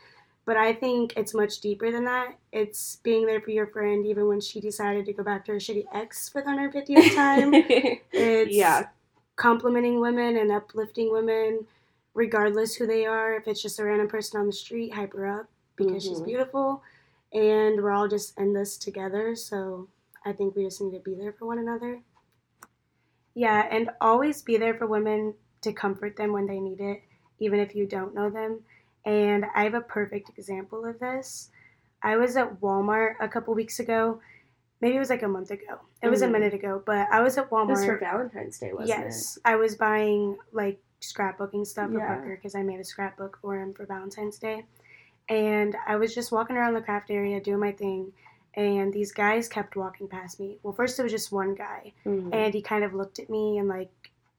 But 0.45 0.57
I 0.57 0.73
think 0.73 1.13
it's 1.17 1.33
much 1.35 1.61
deeper 1.61 1.93
than 1.93 2.05
that. 2.07 2.35
It's 2.51 2.97
being 2.97 3.27
there 3.27 3.41
for 3.41 3.51
your 3.51 3.69
friend 3.69 4.05
even 4.05 4.27
when 4.27 4.41
she 4.41 4.61
decided 4.61 5.07
to 5.07 5.13
go 5.13 5.23
back 5.23 5.45
to 5.45 5.53
her 5.53 5.59
shitty 5.59 5.85
ex 5.95 6.29
for 6.29 6.43
the 6.43 6.49
150th 6.51 7.15
time. 7.15 7.55
It's 8.13 8.53
yeah. 8.57 8.89
complimenting 9.37 10.01
women 10.01 10.37
and 10.39 10.51
uplifting 10.51 11.13
women, 11.13 11.65
regardless 12.15 12.75
who 12.75 12.87
they 12.89 13.07
are. 13.07 13.35
If 13.35 13.47
it's 13.47 13.63
just 13.63 13.79
a 13.79 13.85
random 13.85 14.09
person 14.09 14.41
on 14.41 14.47
the 14.47 14.53
street, 14.53 14.93
hype 14.93 15.13
her 15.13 15.27
up 15.29 15.47
because 15.77 16.03
she's 16.03 16.19
Mhm. 16.21 16.25
beautiful. 16.27 16.83
And 17.33 17.83
we're 17.83 17.93
all 17.93 18.09
just 18.09 18.39
in 18.39 18.53
this 18.55 18.77
together. 18.77 19.37
So 19.37 19.89
I 20.25 20.33
think 20.33 20.57
we 20.57 20.65
just 20.65 20.81
need 20.81 20.93
to 20.97 21.03
be 21.03 21.15
there 21.15 21.33
for 21.33 21.47
one 21.47 21.59
another. 21.59 22.01
Yeah, 23.35 23.67
and 23.71 23.91
always 24.01 24.43
be 24.43 24.57
there 24.57 24.75
for 24.75 24.87
women 24.87 25.35
to 25.63 25.73
comfort 25.73 26.17
them 26.17 26.33
when 26.33 26.47
they 26.47 26.59
need 26.59 26.81
it, 26.81 27.03
even 27.39 27.61
if 27.61 27.75
you 27.75 27.87
don't 27.87 28.15
know 28.15 28.31
them. 28.31 28.61
And 29.05 29.47
I 29.55 29.65
have 29.65 29.75
a 29.75 29.81
perfect 29.81 30.31
example 30.31 30.85
of 30.85 30.99
this. 30.99 31.51
I 32.03 32.17
was 32.17 32.37
at 32.37 32.61
Walmart 32.61 33.15
a 33.21 33.29
couple 33.29 33.55
weeks 33.55 33.79
ago. 33.79 34.21
Maybe 34.81 34.97
it 34.97 34.99
was 34.99 35.11
like 35.11 35.23
a 35.23 35.29
month 35.29 35.51
ago. 35.51 35.81
It 36.03 36.09
was 36.09 36.23
a 36.23 36.27
Mhm. 36.27 36.33
minute 36.33 36.55
ago, 36.55 36.83
but 36.85 37.07
I 37.11 37.21
was 37.21 37.37
at 37.39 37.45
It 37.45 37.67
was 37.67 37.85
for 37.85 37.99
Valentine's 37.99 38.59
Day, 38.59 38.73
wasn't 38.73 38.89
Yes, 38.89 39.39
I 39.45 39.57
was 39.57 39.77
buying 39.77 40.39
like 40.53 40.81
scrapbooking 41.01 41.67
stuff 41.67 41.91
for 41.91 41.99
Yeah. 41.99 42.07
Parker 42.07 42.37
because 42.37 42.55
I 42.55 42.63
made 42.63 42.81
a 42.81 42.85
scrapbook 42.85 43.39
for 43.41 43.57
him 43.59 43.75
for 43.75 43.87
Valentine's 43.87 44.39
Day. 44.39 44.67
And 45.31 45.77
I 45.87 45.97
was 45.97 46.15
just 46.15 46.33
walking 46.33 46.57
around 46.57 46.75
the 46.75 46.81
craft 46.83 47.11
area 47.11 47.41
doing 47.41 47.61
my 47.61 47.73
thing, 47.73 48.13
and 48.55 48.93
these 48.93 49.13
guys 49.13 49.49
kept 49.49 49.77
walking 49.77 50.09
past 50.09 50.41
me. 50.41 50.59
Well, 50.63 50.73
first 50.75 50.99
it 50.99 51.05
was 51.05 51.13
just 51.13 51.31
one 51.33 51.55
guy? 51.55 51.93
Mhm. 52.05 52.35
and 52.35 52.53
he 52.53 52.61
kind 52.61 52.83
of 52.85 52.93
looked 52.95 53.19
at 53.21 53.31
me 53.31 53.59
and 53.59 53.69
like 53.69 53.91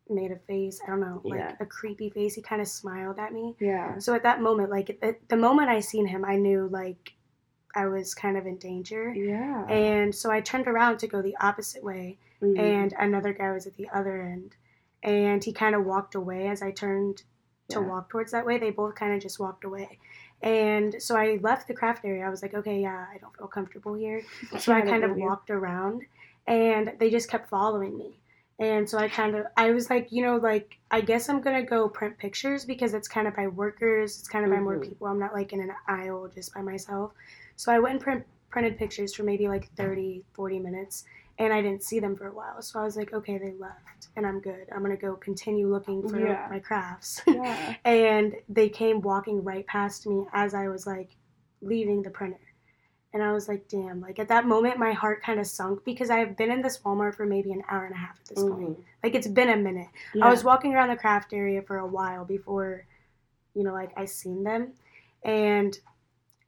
made 0.10 0.32
a 0.32 0.36
face. 0.36 0.82
I 0.84 0.88
don't 0.90 1.00
know, 1.00 1.22
like 1.24 1.40
Yeah. 1.40 1.56
a 1.62 1.66
creepy 1.66 2.10
face. 2.10 2.36
He 2.36 2.42
kind 2.42 2.62
of 2.62 2.68
smiled 2.68 3.18
at 3.20 3.32
me. 3.34 3.56
yeah. 3.60 3.98
So 4.00 4.14
at 4.14 4.24
that 4.24 4.42
moment, 4.42 4.70
like 4.70 5.00
at 5.02 5.28
the 5.30 5.38
moment 5.38 5.70
I 5.70 5.80
seen 5.80 6.06
him, 6.08 6.26
I 6.26 6.36
knew 6.36 6.68
like 6.68 7.14
I 7.74 7.86
was 7.86 8.14
kind 8.14 8.36
of 8.36 8.46
in 8.46 8.58
danger. 8.58 9.14
Yeah. 9.14 9.66
And 9.70 10.14
so 10.14 10.30
I 10.30 10.42
turned 10.42 10.68
around 10.68 10.98
to 11.00 11.08
go 11.08 11.22
the 11.22 11.38
opposite 11.40 11.82
way, 11.86 12.18
Mhm. 12.42 12.60
and 12.60 12.94
another 13.00 13.32
guy 13.32 13.50
was 13.54 13.66
at 13.66 13.76
the 13.76 13.88
other 13.94 14.22
end. 14.22 14.58
And 15.04 15.42
he 15.42 15.54
kind 15.54 15.74
of 15.74 15.86
walked 15.86 16.16
away 16.16 16.50
as 16.50 16.62
I 16.62 16.72
turned 16.72 17.24
to 17.70 17.80
Yeah. 17.80 17.88
walk 17.88 18.10
towards 18.10 18.34
that 18.34 18.46
way. 18.46 18.58
They 18.58 18.72
both 18.72 18.96
kind 18.96 19.14
of 19.14 19.22
just 19.22 19.40
walked 19.40 19.64
away. 19.64 19.98
And 20.44 21.02
so 21.02 21.16
I 21.16 21.38
left 21.42 21.68
the 21.68 21.74
craft 21.74 22.04
area. 22.04 22.26
I 22.26 22.30
was 22.30 22.42
like, 22.42 22.54
okay, 22.54 22.82
yeah, 22.82 23.06
I 23.14 23.18
don't 23.20 23.36
feel 23.38 23.48
comfortable 23.48 23.94
here. 23.94 24.24
So 24.60 24.74
I 24.74 24.82
kind 24.82 25.04
of 25.04 25.16
walked 25.18 25.50
around 25.50 26.04
and 26.48 26.94
they 27.00 27.10
just 27.10 27.30
kept 27.30 27.50
following 27.50 27.98
me. 27.98 28.12
And 28.60 28.88
so 28.88 28.98
I 29.00 29.08
kind 29.08 29.36
of, 29.36 29.46
I 29.58 29.72
was 29.72 29.90
like, 29.90 30.12
you 30.12 30.22
know, 30.24 30.36
like, 30.38 30.78
I 30.92 31.02
guess 31.02 31.30
I'm 31.30 31.42
going 31.42 31.56
to 31.56 31.68
go 31.68 31.90
print 31.90 32.18
pictures 32.18 32.64
because 32.66 32.94
it's 32.94 33.08
kind 33.08 33.28
of 33.28 33.36
by 33.36 33.48
workers, 33.48 34.20
it's 34.20 34.28
kind 34.28 34.46
of 34.46 34.52
by 34.52 34.60
more 34.60 34.76
Mhm. 34.78 34.84
people. 34.88 35.08
I'm 35.08 35.20
not 35.20 35.34
like 35.34 35.52
in 35.54 35.62
an 35.62 35.72
aisle 35.88 36.28
just 36.34 36.54
by 36.54 36.62
myself. 36.62 37.12
So 37.56 37.72
I 37.72 37.80
went 37.80 37.94
and 37.94 38.02
print, 38.02 38.26
printed 38.50 38.78
pictures 38.78 39.16
for 39.16 39.24
maybe 39.24 39.48
like 39.48 39.72
30, 39.78 40.24
40 40.34 40.60
minutes 40.60 41.06
and 41.40 41.52
I 41.54 41.62
didn't 41.62 41.84
see 41.84 42.00
them 42.00 42.16
for 42.16 42.28
a 42.28 42.34
while. 42.34 42.62
So 42.62 42.80
I 42.80 42.84
was 42.84 42.96
like, 42.96 43.14
okay, 43.14 43.38
they 43.38 43.54
left 43.60 44.10
and 44.16 44.26
I'm 44.26 44.40
good. 44.40 44.68
I'm 44.72 44.80
going 44.84 44.96
to 44.96 45.02
go 45.02 45.16
continue 45.16 45.68
looking 45.72 46.08
for 46.08 46.20
Yeah. 46.20 46.48
my 46.50 46.60
crafts. 46.60 47.22
Yeah. 47.28 47.76
and 47.86 48.36
they 48.50 48.70
came 48.70 49.02
walking 49.02 49.44
right 49.44 49.66
past 49.66 50.06
me 50.08 50.26
as 50.34 50.54
I 50.54 50.68
was 50.68 50.86
like 50.86 51.10
leaving 51.62 52.04
the 52.04 52.10
printer. 52.10 52.38
And 53.14 53.22
I 53.22 53.34
was 53.34 53.50
like, 53.50 53.68
damn, 53.68 54.00
like 54.00 54.20
at 54.20 54.30
that 54.30 54.46
moment, 54.46 54.78
my 54.78 54.94
heart 54.94 55.22
kind 55.22 55.40
of 55.40 55.46
sunk 55.48 55.84
because 55.84 56.10
I've 56.10 56.38
been 56.38 56.50
in 56.50 56.62
this 56.62 56.78
Walmart 56.80 57.16
for 57.16 57.26
maybe 57.26 57.52
an 57.52 57.62
hour 57.70 57.84
and 57.86 57.94
a 57.94 57.98
half 57.98 58.18
at 58.22 58.26
this 58.36 58.44
point. 58.44 58.78
Mhm. 58.78 58.84
Like 59.04 59.16
it's 59.16 59.28
been 59.28 59.50
a 59.50 59.58
minute. 59.58 59.90
Yeah. 60.14 60.26
I 60.26 60.30
was 60.30 60.44
walking 60.46 60.74
around 60.74 60.90
the 60.90 60.96
craft 60.96 61.34
area 61.34 61.62
for 61.62 61.78
a 61.80 61.88
while 61.88 62.24
before, 62.24 62.86
you 63.54 63.64
know, 63.64 63.74
like 63.74 63.92
I 63.98 64.06
seen 64.06 64.44
them. 64.44 64.74
And 65.24 65.78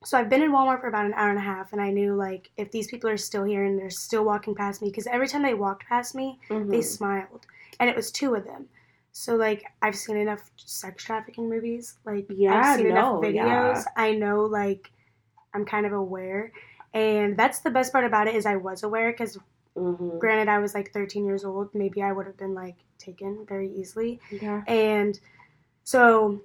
so 0.03 0.17
I've 0.17 0.29
been 0.29 0.41
in 0.43 0.51
Walmart 0.51 0.81
for 0.81 0.87
about 0.87 1.05
an 1.05 1.13
hour 1.13 1.29
and 1.29 1.37
a 1.37 1.41
half. 1.41 1.71
And 1.73 1.81
I 1.81 1.89
knew 1.91 2.15
like 2.15 2.49
if 2.57 2.71
these 2.71 2.87
people 2.87 3.09
are 3.09 3.17
still 3.17 3.43
here 3.43 3.63
and 3.65 3.77
they're 3.77 3.89
still 3.89 4.23
walking 4.25 4.55
past 4.55 4.81
me, 4.81 4.89
because 4.89 5.07
every 5.07 5.27
time 5.27 5.43
they 5.43 5.53
walked 5.53 5.85
past 5.87 6.15
me, 6.15 6.39
they 6.49 6.55
Mhm. 6.79 6.83
smiled. 6.83 7.45
And 7.79 7.89
it 7.89 7.95
was 7.95 8.11
two 8.11 8.35
of 8.35 8.45
them. 8.45 8.67
So 9.11 9.35
like 9.35 9.63
I've 9.81 9.95
seen 9.95 10.17
enough 10.17 10.49
sex 10.57 11.03
trafficking 11.03 11.49
movies. 11.49 11.97
Like 12.05 12.25
Yeah, 12.29 12.59
I've 12.59 12.77
seen 12.77 12.89
no, 12.89 12.91
enough 12.91 13.21
videos. 13.23 13.35
yeah. 13.35 13.83
I 13.95 14.13
know 14.13 14.43
like 14.43 14.91
I'm 15.53 15.65
kind 15.65 15.85
of 15.85 15.93
aware. 15.93 16.51
And 16.93 17.37
that's 17.37 17.59
the 17.59 17.71
best 17.71 17.91
part 17.91 18.05
about 18.05 18.27
it 18.27 18.35
is 18.35 18.45
I 18.45 18.55
was 18.55 18.83
aware 18.83 19.11
because 19.11 19.37
Mhm. 19.75 20.19
granted 20.19 20.47
I 20.49 20.59
was 20.59 20.73
like 20.73 20.91
13 20.91 21.25
years 21.25 21.43
old. 21.45 21.73
Maybe 21.73 22.01
I 22.01 22.11
would 22.11 22.25
have 22.27 22.37
been 22.37 22.53
like 22.53 22.75
taken 22.99 23.45
very 23.45 23.69
easily. 23.71 24.19
Yeah. 24.31 24.63
And 24.67 25.19
so 25.83 26.41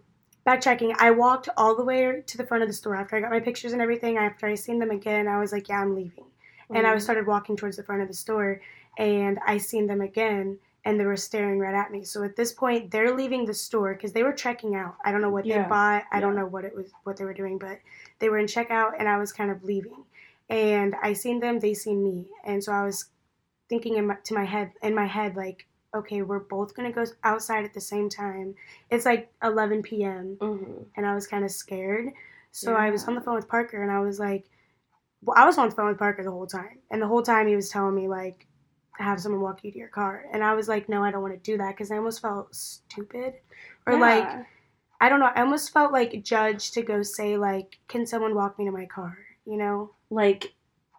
backtracking, 0.48 0.94
I 0.98 1.10
walked 1.10 1.50
all 1.58 1.74
the 1.76 1.84
way 1.84 2.22
to 2.26 2.36
the 2.38 2.46
front 2.46 2.62
of 2.62 2.68
the 2.68 2.74
store 2.74 2.96
after 2.96 3.16
I 3.16 3.20
got 3.20 3.30
my 3.30 3.40
pictures 3.40 3.72
and 3.74 3.82
everything. 3.82 4.16
After 4.16 4.46
I 4.46 4.54
seen 4.54 4.78
them 4.78 4.90
again, 4.90 5.28
I 5.28 5.38
was 5.38 5.52
like, 5.52 5.68
yeah, 5.68 5.80
I'm 5.82 5.94
leaving. 5.94 6.24
And 6.70 6.86
I 6.86 6.94
Mhm. 6.94 7.00
started 7.02 7.26
walking 7.26 7.56
towards 7.56 7.76
the 7.76 7.82
front 7.82 8.02
of 8.02 8.08
the 8.08 8.14
store 8.14 8.60
and 8.96 9.38
I 9.46 9.58
seen 9.58 9.86
them 9.86 10.00
again 10.00 10.58
and 10.84 10.98
they 10.98 11.04
were 11.04 11.16
staring 11.16 11.58
right 11.58 11.74
at 11.74 11.90
me. 11.92 12.02
So 12.04 12.22
at 12.22 12.36
this 12.36 12.52
point, 12.52 12.90
they're 12.90 13.14
leaving 13.14 13.44
the 13.44 13.52
store 13.54 13.92
because 13.94 14.12
they 14.12 14.22
were 14.22 14.32
checking 14.32 14.74
out. 14.74 14.96
I 15.04 15.12
don't 15.12 15.20
know 15.20 15.30
what 15.30 15.44
Yeah. 15.44 15.62
they 15.62 15.68
bought. 15.68 16.04
I 16.10 16.20
don't 16.20 16.34
know 16.34 16.46
what 16.46 16.64
it 16.64 16.74
was, 16.74 16.90
what 17.04 17.16
they 17.18 17.24
were 17.24 17.34
doing, 17.34 17.58
but 17.58 17.78
they 18.18 18.30
were 18.30 18.38
in 18.38 18.46
checkout 18.46 18.94
and 18.98 19.08
I 19.08 19.18
was 19.18 19.32
kind 19.32 19.50
of 19.50 19.62
leaving. 19.64 20.04
And 20.48 20.94
I 21.02 21.12
seen 21.12 21.40
them, 21.40 21.58
they 21.58 21.74
seen 21.74 22.02
me, 22.02 22.26
and 22.42 22.64
so 22.64 22.72
I 22.72 22.82
was 22.84 23.10
thinking 23.68 23.96
in 23.96 24.06
my, 24.06 24.14
to 24.24 24.32
my 24.32 24.44
head, 24.44 24.72
in 24.82 24.94
my 24.94 25.04
head, 25.04 25.36
like, 25.36 25.66
okay, 25.94 26.22
we're 26.22 26.38
both 26.40 26.74
gonna 26.74 26.92
go 26.92 27.04
outside 27.24 27.64
at 27.64 27.74
the 27.74 27.80
same 27.80 28.08
time. 28.08 28.54
It's 28.90 29.04
like 29.04 29.32
11 29.42 29.82
p.m 29.82 30.36
Mhm. 30.40 30.86
and 30.96 31.06
I 31.06 31.14
was 31.14 31.26
kind 31.26 31.44
of 31.44 31.50
scared. 31.50 32.12
So 32.52 32.74
I 32.74 32.90
was 32.90 33.06
on 33.06 33.14
the 33.14 33.20
phone 33.20 33.36
with 33.36 33.48
Parker 33.48 33.82
and 33.82 33.90
I 33.92 34.00
was 34.00 34.18
like, 34.18 34.48
well, 35.22 35.36
I 35.38 35.44
was 35.46 35.58
on 35.58 35.68
the 35.68 35.74
phone 35.74 35.88
with 35.88 35.98
Parker 35.98 36.22
the 36.22 36.30
whole 36.30 36.46
time. 36.46 36.78
And 36.90 37.00
the 37.02 37.06
whole 37.06 37.22
time 37.22 37.46
he 37.46 37.56
was 37.56 37.68
telling 37.68 37.94
me, 37.94 38.08
like, 38.08 38.46
have 38.92 39.20
someone 39.20 39.40
walk 39.42 39.62
you 39.62 39.70
to 39.70 39.78
your 39.78 39.88
car. 39.88 40.24
And 40.32 40.42
I 40.42 40.54
was 40.54 40.68
like, 40.68 40.88
no, 40.88 41.04
I 41.04 41.10
don't 41.10 41.22
want 41.22 41.34
to 41.34 41.40
do 41.52 41.56
that 41.58 41.70
because 41.76 41.90
I 41.90 41.96
almost 41.96 42.20
felt 42.20 42.54
stupid. 42.54 43.34
Or 43.86 43.96
like, 43.96 44.28
I 45.00 45.08
don't 45.08 45.20
know, 45.20 45.30
I 45.34 45.40
almost 45.42 45.72
felt 45.72 45.92
like 45.92 46.22
judged 46.24 46.74
to 46.74 46.82
go 46.82 47.02
say, 47.02 47.36
like, 47.36 47.78
can 47.88 48.06
someone 48.06 48.34
walk 48.34 48.58
me 48.58 48.64
to 48.64 48.72
my 48.72 48.86
car? 48.86 49.16
You 49.44 49.56
know? 49.56 49.90
like 50.10 50.54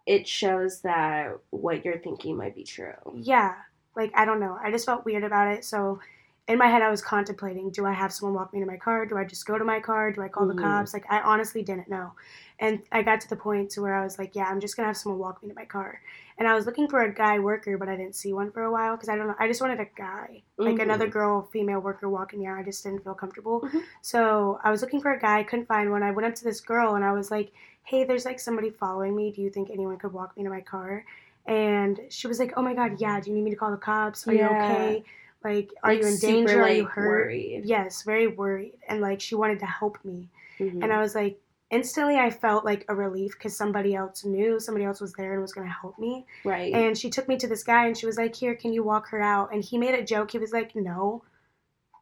it 0.06 0.28
shows 0.28 0.82
that 0.82 1.38
what 1.52 1.84
you're 1.86 2.00
thinking 2.00 2.38
might 2.38 2.56
be 2.56 2.64
true. 2.64 2.94
Yeah. 3.16 3.56
Like, 3.96 4.12
I 4.16 4.26
don't 4.26 4.40
know. 4.40 4.58
I 4.62 4.72
just 4.72 4.86
felt 4.86 5.06
weird 5.06 5.24
about 5.24 5.48
it. 5.54 5.66
So 5.66 6.00
in 6.48 6.58
my 6.58 6.68
head, 6.68 6.82
I 6.82 6.90
was 6.90 7.02
contemplating 7.02 7.70
do 7.70 7.86
I 7.86 7.94
have 7.94 8.12
someone 8.12 8.36
walk 8.36 8.54
me 8.54 8.60
to 8.60 8.66
my 8.66 8.78
car? 8.78 9.06
Do 9.06 9.18
I 9.18 9.24
just 9.24 9.46
go 9.46 9.58
to 9.58 9.64
my 9.64 9.80
car? 9.80 10.12
Do 10.12 10.22
I 10.22 10.28
call 10.30 10.46
Mhm. 10.46 10.56
the 10.56 10.62
cops? 10.62 10.94
Like, 10.94 11.06
I 11.10 11.22
honestly 11.22 11.62
didn't 11.62 11.90
know. 11.90 12.14
And 12.60 12.82
I 12.92 13.04
got 13.04 13.22
to 13.22 13.30
the 13.30 13.36
point 13.36 13.70
to 13.72 13.82
where 13.82 13.94
I 13.96 14.04
was 14.04 14.18
like, 14.18 14.36
yeah, 14.36 14.46
I'm 14.50 14.60
just 14.60 14.76
going 14.76 14.84
to 14.86 14.88
have 14.88 14.98
someone 14.98 15.20
walk 15.20 15.42
me 15.44 15.50
to 15.50 15.56
my 15.56 15.66
car. 15.66 16.02
And 16.38 16.48
I 16.48 16.56
was 16.56 16.66
looking 16.66 16.88
for 16.88 17.02
a 17.02 17.14
guy 17.14 17.38
worker, 17.40 17.78
but 17.78 17.88
I 17.88 17.96
didn't 17.96 18.16
see 18.16 18.34
one 18.34 18.52
for 18.52 18.64
a 18.64 18.72
while 18.72 18.96
because 18.96 19.10
I 19.10 19.16
don't 19.16 19.28
know. 19.28 19.36
I 19.40 19.48
just 19.48 19.62
wanted 19.62 19.80
a 19.80 19.86
guy, 19.96 20.42
like 20.58 20.78
Mhm. 20.78 20.84
another 20.84 21.08
girl, 21.08 21.44
female 21.52 21.80
worker 21.82 22.10
walking 22.10 22.40
me 22.40 22.48
out. 22.48 22.58
I 22.58 22.64
just 22.64 22.84
didn't 22.84 23.04
feel 23.04 23.14
comfortable. 23.14 23.62
Mhm. 23.62 23.84
So 24.02 24.60
I 24.64 24.72
was 24.72 24.82
looking 24.82 25.02
for 25.02 25.12
a 25.12 25.20
guy, 25.20 25.44
couldn't 25.44 25.68
find 25.68 25.92
one. 25.92 26.02
I 26.04 26.12
went 26.12 26.26
up 26.28 26.36
to 26.36 26.44
this 26.44 26.62
girl 26.62 26.96
and 26.96 27.04
I 27.06 27.12
was 27.12 27.30
like, 27.30 27.52
hey, 27.84 28.04
there's 28.06 28.26
like 28.26 28.40
somebody 28.40 28.70
following 28.70 29.16
me. 29.16 29.32
Do 29.32 29.42
you 29.42 29.50
think 29.50 29.70
anyone 29.70 29.98
could 29.98 30.14
walk 30.14 30.36
me 30.38 30.44
to 30.44 30.50
my 30.50 30.62
car? 30.62 31.06
And 31.50 32.00
she 32.10 32.28
was 32.28 32.38
like, 32.40 32.54
oh 32.58 32.62
my 32.62 32.74
God, 32.76 33.00
yeah. 33.02 33.20
Do 33.20 33.30
you 33.30 33.36
need 33.36 33.44
me 33.44 33.50
to 33.52 33.58
call 33.58 33.72
the 33.72 33.78
cops? 33.78 34.28
Are 34.28 34.34
Yeah. 34.34 34.50
you 34.50 34.64
okay? 34.64 35.04
Like, 35.44 35.70
are 35.84 35.92
Like, 35.92 36.00
you 36.02 36.06
in 36.08 36.16
super, 36.16 36.32
danger? 36.32 36.62
Are 36.62 36.70
you 36.70 36.84
like, 36.84 36.92
hurt? 36.92 37.26
worried. 37.26 37.62
Yes, 37.66 38.04
very 38.04 38.28
worried. 38.28 38.74
And 38.88 39.02
like, 39.02 39.20
she 39.20 39.36
wanted 39.36 39.60
to 39.60 39.66
help 39.66 39.98
me. 40.06 40.30
Mhm. 40.60 40.84
And 40.84 40.94
I 40.94 41.00
was 41.00 41.16
like, 41.16 41.40
instantly, 41.72 42.18
I 42.18 42.30
felt 42.30 42.66
like 42.66 42.86
a 42.88 42.96
relief 42.96 43.32
because 43.34 43.56
somebody 43.58 43.96
else 43.96 44.24
knew, 44.26 44.60
somebody 44.60 44.86
else 44.86 45.02
was 45.02 45.14
there 45.14 45.34
and 45.34 45.42
was 45.42 45.54
going 45.54 45.68
to 45.68 45.74
help 45.74 45.98
me. 45.98 46.26
right. 46.44 46.74
And 46.74 46.98
she 46.98 47.10
took 47.10 47.28
me 47.28 47.38
to 47.38 47.48
this 47.48 47.64
guy 47.64 47.88
and 47.88 47.98
she 47.98 48.06
was 48.06 48.18
like, 48.18 48.36
here, 48.36 48.56
can 48.56 48.74
you 48.74 48.84
walk 48.84 49.08
her 49.10 49.22
out? 49.22 49.52
And 49.54 49.64
he 49.64 49.78
made 49.78 49.96
a 49.96 50.04
joke. 50.04 50.32
He 50.32 50.40
was 50.40 50.52
like, 50.52 50.76
no. 50.76 51.24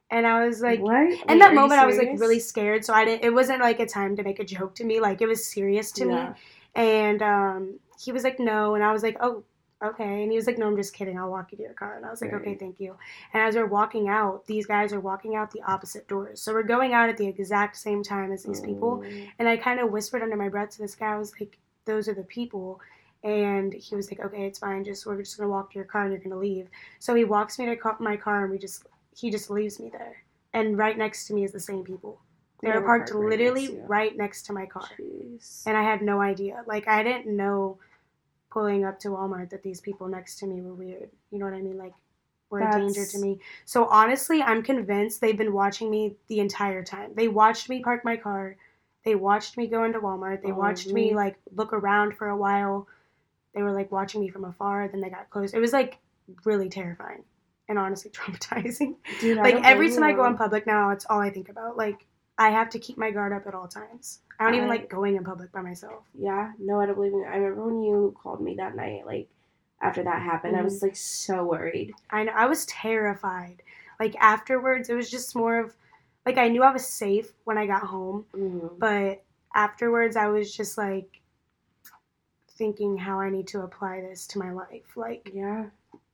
And 0.09 0.25
I 0.25 0.45
was 0.47 0.61
like, 0.61 0.79
what? 0.81 0.95
in 0.95 1.17
Wait, 1.27 1.39
that 1.39 1.53
moment, 1.53 1.79
I 1.81 1.85
was 1.85 1.97
like 1.97 2.09
really 2.15 2.39
scared. 2.39 2.85
So 2.85 2.93
I 2.93 3.03
didn't. 3.05 3.23
It 3.25 3.33
wasn't 3.33 3.61
like 3.61 3.79
a 3.81 3.85
time 3.85 4.15
to 4.15 4.23
make 4.23 4.39
a 4.39 4.45
joke 4.45 4.75
to 4.75 4.85
me. 4.85 4.99
Like 5.01 5.21
it 5.21 5.27
was 5.27 5.45
serious 5.45 5.91
to 5.93 6.05
Yeah. 6.07 6.29
me. 6.29 6.35
And 6.75 7.21
um, 7.21 7.79
he 7.99 8.11
was 8.11 8.23
like, 8.23 8.39
no. 8.39 8.75
And 8.75 8.83
I 8.83 8.91
was 8.91 9.03
like, 9.03 9.17
oh, 9.21 9.43
okay. 9.83 10.23
And 10.23 10.31
he 10.31 10.37
was 10.37 10.47
like, 10.47 10.57
no, 10.57 10.67
I'm 10.67 10.75
just 10.75 10.93
kidding. 10.93 11.17
I'll 11.17 11.29
walk 11.29 11.51
you 11.51 11.57
to 11.57 11.63
your 11.63 11.73
car. 11.73 11.97
And 11.97 12.05
I 12.05 12.09
was 12.09 12.21
like, 12.21 12.31
Right. 12.31 12.41
okay, 12.41 12.55
thank 12.55 12.79
you. 12.79 12.95
And 13.33 13.43
as 13.43 13.55
we're 13.55 13.67
walking 13.67 14.09
out, 14.09 14.45
these 14.47 14.65
guys 14.65 14.93
are 14.93 14.99
walking 14.99 15.35
out 15.35 15.51
the 15.51 15.61
opposite 15.63 16.07
doors. 16.07 16.41
So 16.41 16.53
we're 16.53 16.63
going 16.63 16.93
out 16.93 17.09
at 17.09 17.17
the 17.17 17.27
exact 17.27 17.77
same 17.77 18.03
time 18.03 18.31
as 18.31 18.43
these 18.43 18.61
people. 18.61 19.03
Mm. 19.05 19.29
And 19.39 19.47
I 19.47 19.57
kind 19.57 19.79
of 19.79 19.91
whispered 19.91 20.23
under 20.23 20.35
my 20.35 20.49
breath 20.49 20.71
to 20.71 20.79
this 20.79 20.95
guy. 20.95 21.13
I 21.13 21.17
was 21.17 21.33
like, 21.39 21.57
those 21.85 22.07
are 22.07 22.13
the 22.13 22.23
people. 22.23 22.79
And 23.23 23.73
he 23.73 23.95
was 23.95 24.11
like, 24.11 24.19
okay, 24.19 24.45
it's 24.45 24.59
fine. 24.59 24.83
Just 24.83 25.05
we're 25.05 25.21
just 25.21 25.37
gonna 25.37 25.49
walk 25.49 25.71
to 25.71 25.75
your 25.75 25.85
car 25.85 26.03
and 26.03 26.11
you're 26.11 26.21
gonna 26.21 26.37
leave. 26.37 26.69
So 26.99 27.15
he 27.15 27.23
walks 27.23 27.57
me 27.57 27.65
to 27.65 27.95
my 27.99 28.17
car 28.17 28.43
and 28.43 28.51
we 28.51 28.57
just 28.57 28.85
he 29.15 29.31
just 29.31 29.49
leaves 29.49 29.79
me 29.79 29.89
there. 29.89 30.23
And 30.53 30.77
right 30.77 30.97
next 30.97 31.25
to 31.27 31.33
me 31.33 31.43
is 31.43 31.51
the 31.51 31.59
same 31.59 31.83
people. 31.83 32.19
They 32.61 32.71
were 32.71 32.81
parked 32.81 33.11
right 33.11 33.29
literally 33.29 33.67
next 33.67 33.89
right 33.89 34.17
next 34.17 34.45
to 34.47 34.53
my 34.53 34.65
car. 34.65 34.89
Jeez. 34.99 35.63
And 35.65 35.77
I 35.77 35.83
had 35.83 36.01
no 36.01 36.21
idea. 36.21 36.63
Like 36.65 36.87
I 36.87 37.03
didn't 37.03 37.27
know 37.27 37.77
pulling 38.49 38.85
up 38.85 38.99
to 39.01 39.09
Walmart 39.09 39.49
that 39.51 39.63
these 39.63 39.81
people 39.81 40.07
next 40.07 40.39
to 40.39 40.47
me 40.47 40.61
were 40.61 40.73
weird. 40.73 41.09
You 41.31 41.39
know 41.39 41.45
what 41.45 41.53
I 41.53 41.61
mean? 41.61 41.77
Like 41.77 41.93
were 42.49 42.61
a 42.61 42.71
danger 42.71 43.05
to 43.05 43.19
me. 43.19 43.39
So 43.65 43.85
honestly, 43.85 44.41
I'm 44.41 44.63
convinced 44.63 45.21
they've 45.21 45.37
been 45.37 45.53
watching 45.53 45.91
me 45.91 46.15
the 46.27 46.39
entire 46.39 46.83
time. 46.83 47.11
They 47.13 47.27
watched 47.27 47.69
me 47.69 47.81
park 47.81 48.03
my 48.05 48.17
car. 48.17 48.55
They 49.03 49.15
watched 49.15 49.57
me 49.57 49.67
go 49.67 49.83
into 49.83 49.99
Walmart. 49.99 50.41
They 50.41 50.51
watched 50.51 50.87
me 50.91 51.11
Mhm. 51.11 51.15
like 51.15 51.37
look 51.55 51.73
around 51.73 52.15
for 52.15 52.27
a 52.27 52.37
while. 52.37 52.87
They 53.53 53.61
were 53.63 53.71
like 53.73 53.91
watching 53.91 54.21
me 54.21 54.29
from 54.29 54.45
afar. 54.45 54.87
Then 54.87 55.01
they 55.01 55.09
got 55.09 55.29
close. 55.29 55.53
It 55.53 55.59
was 55.59 55.73
like 55.73 55.99
really 56.45 56.69
terrifying 56.69 57.23
and 57.69 57.77
honestly 57.77 58.11
traumatizing. 58.15 58.95
Dude, 59.19 59.37
like 59.37 59.63
every 59.63 59.89
time 59.89 60.03
I 60.03 60.13
go 60.13 60.25
in 60.25 60.37
public 60.37 60.65
now, 60.65 60.89
it's 60.91 61.05
all 61.09 61.19
I 61.19 61.29
think 61.29 61.49
about. 61.49 61.77
Like 61.77 62.05
I 62.37 62.49
have 62.49 62.69
to 62.71 62.79
keep 62.79 62.97
my 62.97 63.11
guard 63.11 63.33
up 63.33 63.47
at 63.47 63.55
all 63.55 63.67
times. 63.67 64.19
I 64.39 64.43
don't 64.45 64.53
even 64.55 64.67
I- 64.67 64.73
like 64.75 64.89
going 64.89 65.15
in 65.15 65.23
public 65.23 65.51
by 65.51 65.61
myself. 65.61 66.03
Yeah, 66.13 66.53
no, 66.59 66.79
I 66.79 66.85
don't 66.85 66.95
believe 66.95 67.13
you. 67.13 67.25
I 67.25 67.37
remember 67.37 67.65
when 67.65 67.81
you 67.81 68.15
called 68.21 68.41
me 68.41 68.55
that 68.55 68.75
night, 68.75 69.05
like 69.05 69.27
after 69.81 70.03
that 70.03 70.21
happened, 70.21 70.55
I 70.55 70.59
Mm-hmm. 70.59 70.65
was 70.65 70.81
like 70.83 70.95
so 70.95 71.43
worried. 71.43 71.93
I 72.11 72.23
know 72.23 72.33
I 72.33 72.45
was 72.45 72.65
terrified. 72.67 73.63
Like 73.99 74.15
afterwards, 74.19 74.89
it 74.89 74.93
was 74.95 75.09
just 75.09 75.35
more 75.35 75.59
of 75.59 75.75
like 76.25 76.37
I 76.37 76.47
knew 76.49 76.61
I 76.63 76.71
was 76.71 76.85
safe 76.85 77.33
when 77.45 77.57
I 77.57 77.65
got 77.65 77.83
home, 77.83 78.25
Mhm. 78.35 78.77
but 78.79 79.23
afterwards, 79.55 80.15
I 80.15 80.27
was 80.27 80.55
just 80.55 80.77
like 80.77 81.21
thinking 82.49 82.97
how 82.97 83.19
I 83.19 83.29
need 83.29 83.47
to 83.49 83.61
apply 83.61 84.01
this 84.01 84.27
to 84.27 84.39
my 84.39 84.51
life. 84.51 84.95
Like 84.95 85.31
Yeah, 85.33 85.65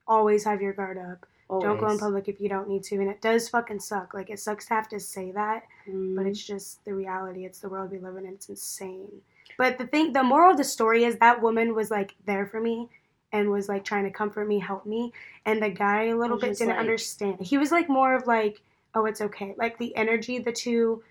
always 0.07 0.43
have 0.43 0.61
your 0.61 0.73
guard 0.73 0.97
up. 0.97 1.25
Always. 1.49 1.63
Don't 1.65 1.79
go 1.79 1.87
in 1.89 1.97
public 1.99 2.27
if 2.27 2.39
you 2.41 2.49
don't 2.49 2.67
need 2.69 2.83
to, 2.83 2.95
and 2.95 3.09
it 3.09 3.21
does 3.21 3.49
fucking 3.49 3.79
suck. 3.79 4.13
Like 4.13 4.29
it 4.29 4.39
sucks 4.39 4.65
to 4.67 4.73
have 4.73 4.87
to 4.89 4.99
say 4.99 5.31
that, 5.31 5.63
Mhm. 5.87 6.15
but 6.15 6.25
it's 6.25 6.43
just 6.43 6.83
the 6.85 6.93
reality. 6.93 7.45
It's 7.45 7.59
the 7.59 7.69
world 7.69 7.91
we 7.91 7.99
live 7.99 8.15
in. 8.17 8.25
And 8.25 8.35
it's 8.35 8.49
insane. 8.49 9.21
But 9.57 9.77
the 9.77 9.85
thing, 9.87 10.13
the 10.13 10.23
moral 10.23 10.51
of 10.51 10.57
the 10.57 10.63
story 10.63 11.03
is 11.03 11.17
that 11.17 11.41
woman 11.41 11.75
was 11.75 11.91
like 11.91 12.15
there 12.25 12.45
for 12.47 12.59
me 12.59 12.89
and 13.31 13.49
was 13.49 13.67
like 13.69 13.83
trying 13.83 14.03
to 14.05 14.11
comfort 14.11 14.47
me, 14.47 14.59
help 14.59 14.85
me. 14.85 15.11
And 15.45 15.61
the 15.61 15.69
guy 15.69 16.05
a 16.05 16.15
little 16.15 16.37
bit 16.39 16.57
didn't 16.57 16.69
like- 16.69 16.79
understand. 16.79 17.39
He 17.41 17.57
was 17.57 17.71
like 17.71 17.89
more 17.89 18.15
of 18.15 18.25
like, 18.27 18.61
oh, 18.95 19.05
it's 19.05 19.21
okay. 19.21 19.53
Like 19.57 19.77
the 19.77 19.95
energy 19.95 20.39
the 20.39 20.51
two 20.51 21.03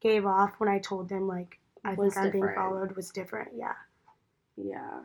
gave 0.00 0.26
off 0.26 0.54
when 0.58 0.68
I 0.68 0.78
told 0.80 1.08
them 1.08 1.26
like 1.28 1.58
I 1.84 1.94
Was 1.94 2.14
think 2.14 2.26
I'm 2.26 2.32
being 2.32 2.54
followed 2.54 2.94
was 2.96 3.10
different. 3.10 3.52
Yeah. 3.56 3.74
yeah. 4.56 5.00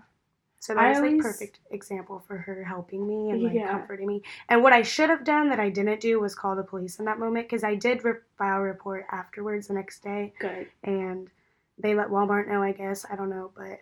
So 0.60 0.74
that 0.74 0.84
I 0.84 0.90
was 0.90 0.98
always- 0.98 1.14
like 1.14 1.22
perfect 1.22 1.60
example 1.72 2.20
for 2.20 2.38
her 2.38 2.64
helping 2.64 3.08
me 3.08 3.30
and 3.32 3.44
like 3.44 3.54
Yeah. 3.54 3.72
comforting 3.72 4.08
me. 4.08 4.24
And 4.50 4.64
what 4.64 4.74
I 4.74 4.82
should 4.82 5.10
have 5.10 5.24
done 5.24 5.50
that 5.50 5.60
I 5.60 5.70
didn't 5.70 6.00
do 6.00 6.20
was 6.20 6.34
call 6.36 6.56
the 6.56 6.64
police 6.64 7.00
in 7.00 7.06
that 7.06 7.20
moment 7.20 7.48
because 7.48 7.64
I 7.64 7.76
did 7.76 8.04
re- 8.04 8.14
file 8.38 8.58
a 8.58 8.62
report 8.62 9.06
afterwards 9.12 9.68
the 9.68 9.76
next 9.76 10.00
day 10.04 10.34
Good. 10.40 10.68
and 10.84 11.30
they 11.78 11.94
let 11.94 12.08
Walmart 12.08 12.48
know, 12.48 12.64
I 12.64 12.72
guess. 12.72 13.06
I 13.10 13.16
don't 13.16 13.30
know, 13.30 13.52
but 13.56 13.82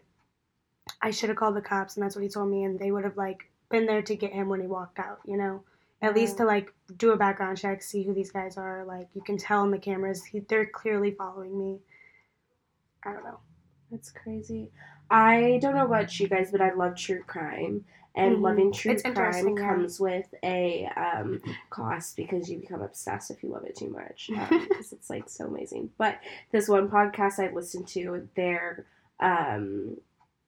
I 1.02 1.12
should 1.12 1.30
have 1.30 1.38
called 1.38 1.56
the 1.56 1.62
cops 1.62 1.96
and 1.96 2.04
that's 2.04 2.16
what 2.16 2.24
he 2.24 2.30
told 2.30 2.52
me 2.52 2.64
and 2.66 2.78
they 2.78 2.92
would 2.92 3.04
have 3.06 3.18
like 3.18 3.50
been 3.70 3.86
there 3.86 4.02
to 4.02 4.16
get 4.16 4.34
him 4.34 4.50
when 4.50 4.60
he 4.62 4.68
walked 4.68 5.00
out, 5.00 5.20
you 5.26 5.38
know. 5.38 5.64
At 6.02 6.14
least 6.14 6.38
to 6.38 6.46
like 6.46 6.72
do 6.98 7.14
a 7.14 7.18
background 7.18 7.58
check, 7.58 7.82
see 7.82 8.04
who 8.04 8.14
these 8.14 8.32
guys 8.32 8.58
are. 8.58 8.84
Like 8.86 9.08
you 9.16 9.22
can 9.24 9.38
tell 9.38 9.64
in 9.64 9.72
the 9.72 9.80
cameras, 9.80 10.24
he, 10.26 10.40
they're 10.42 10.66
clearly 10.66 11.12
following 11.12 11.58
me. 11.58 11.80
I 13.04 13.14
don't 13.14 13.24
know. 13.24 13.40
That's 13.90 14.12
crazy. 14.12 14.70
I 15.10 15.60
don't 15.62 15.76
know 15.76 15.86
about 15.86 16.20
you 16.20 16.28
guys, 16.28 16.52
but 16.52 16.62
I 16.62 16.74
love 16.74 16.96
true 16.96 17.24
crime. 17.24 17.86
And 18.18 18.38
Mhm. 18.38 18.42
loving 18.42 18.72
true 18.72 18.94
It's 18.94 19.04
crime 19.04 19.58
yeah. 19.58 19.68
comes 19.68 20.00
with 20.00 20.34
a 20.42 20.86
um, 20.96 21.42
cost 21.70 22.16
because 22.16 22.50
you 22.50 22.60
become 22.60 22.82
obsessed 22.82 23.30
if 23.30 23.44
you 23.44 23.50
love 23.50 23.66
it 23.66 23.76
too 23.76 23.90
much. 23.90 24.30
Because 24.50 24.94
it's 24.94 25.10
like 25.10 25.28
so 25.28 25.48
amazing. 25.48 25.92
But 25.98 26.20
this 26.52 26.70
one 26.70 26.90
podcast 26.90 27.40
I 27.40 27.54
listened 27.54 27.88
to, 27.90 28.28
their 28.36 28.86
um, 29.20 29.98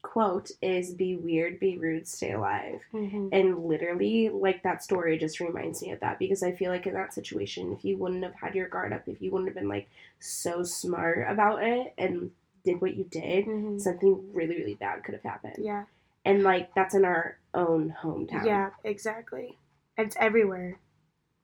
quote 0.02 0.52
is 0.62 0.92
Be 0.94 1.18
weird, 1.18 1.60
be 1.60 1.78
rude, 1.78 2.08
stay 2.08 2.32
alive. 2.32 2.80
Mhm. 2.94 3.30
And 3.34 3.66
literally, 3.66 4.30
like 4.30 4.64
that 4.64 4.82
story 4.82 5.18
just 5.18 5.42
reminds 5.42 5.82
me 5.82 5.92
of 5.92 6.00
that 6.00 6.20
because 6.20 6.44
I 6.44 6.54
feel 6.54 6.72
like 6.72 6.88
in 6.88 6.94
that 6.94 7.14
situation, 7.14 7.74
if 7.74 7.84
you 7.84 7.98
wouldn't 7.98 8.24
have 8.24 8.36
had 8.36 8.56
your 8.56 8.70
guard 8.70 8.94
up, 8.94 9.08
if 9.08 9.22
you 9.22 9.30
wouldn't 9.32 9.50
have 9.50 9.56
been 9.56 9.68
like 9.68 9.90
so 10.20 10.64
smart 10.64 11.26
about 11.30 11.62
it 11.64 11.94
and 11.98 12.32
did 12.72 12.82
what 12.82 12.96
you 12.96 13.06
did, 13.06 13.46
Mhm. 13.46 13.80
something 13.80 14.30
really, 14.34 14.58
really 14.58 14.76
bad 14.76 15.04
could 15.04 15.14
have 15.14 15.24
happened. 15.24 15.56
Yeah. 15.60 15.86
And 16.26 16.44
like 16.44 16.74
that's 16.76 16.94
in 16.96 17.06
our 17.06 17.38
own 17.54 17.96
hometown. 18.04 18.46
Yeah, 18.46 18.72
exactly. 18.84 19.58
It's 19.98 20.16
everywhere. 20.20 20.80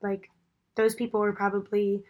Like 0.02 0.30
those 0.74 0.94
people 0.94 1.20
were 1.20 1.32
probably 1.32 2.04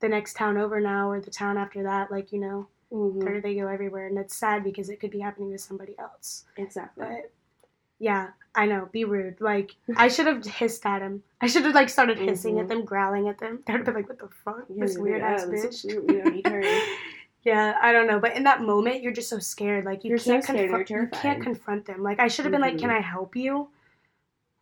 the 0.00 0.08
next 0.08 0.34
town 0.36 0.56
over 0.56 0.80
now 0.80 1.10
or 1.10 1.20
the 1.20 1.30
town 1.30 1.58
after 1.58 1.82
that. 1.82 2.10
Like 2.10 2.32
you 2.32 2.40
know, 2.40 2.68
Mhm. 2.92 3.20
they're- 3.22 3.40
they 3.40 3.54
go 3.54 3.66
everywhere, 3.66 4.06
and 4.06 4.18
it's 4.18 4.36
sad 4.36 4.64
because 4.64 4.88
it 4.88 4.98
could 5.00 5.10
be 5.10 5.20
happening 5.20 5.50
to 5.52 5.58
somebody 5.58 5.94
else. 5.98 6.44
Exactly. 6.56 7.04
But 7.06 7.32
yeah, 7.98 8.30
I 8.54 8.64
know. 8.66 8.88
Be 8.92 9.04
rude. 9.04 9.40
Like 9.40 9.72
I 9.96 10.08
should 10.14 10.26
have 10.26 10.44
hissed 10.46 10.86
at 10.86 11.02
him. 11.02 11.22
I 11.40 11.46
should 11.48 11.64
have 11.66 11.74
like 11.74 11.88
started 11.90 12.18
hissing 12.18 12.58
at 12.58 12.66
Mhm. 12.66 12.68
them, 12.68 12.84
growling 12.86 13.28
at 13.28 13.38
them. 13.38 13.62
They'd 13.66 13.74
have 13.74 13.84
been 13.84 13.94
like, 13.94 14.08
"What 14.08 14.18
the 14.20 14.28
fuck? 14.28 14.64
Yeah, 14.70 14.84
this 14.86 14.96
weird 14.96 15.20
yeah, 15.20 15.32
ass 15.34 15.44
bitch." 15.44 15.84
is 17.46 17.52
weird. 17.52 17.56
We 17.56 17.62
don't 17.62 17.70
need 17.70 17.70
her. 17.72 17.80
yeah, 17.82 17.88
I 17.88 17.92
don't 17.92 18.06
know. 18.06 18.20
But 18.20 18.36
in 18.36 18.44
that 18.44 18.62
moment, 18.62 19.02
you're 19.02 19.12
just 19.12 19.28
so 19.28 19.38
scared. 19.38 19.84
Like 19.84 20.04
you 20.04 20.10
You're 20.10 20.18
can't 20.18 20.46
you're 20.48 20.66
confront. 20.66 20.90
You 20.90 21.08
can't 21.12 21.42
confront 21.42 21.84
them. 21.86 22.02
Like 22.02 22.20
I 22.20 22.28
should 22.28 22.44
have 22.44 22.52
been 22.52 22.60
like, 22.60 22.74
Mhm. 22.74 22.80
"Can 22.80 22.90
I 22.90 23.00
help 23.00 23.36
you?" 23.36 23.68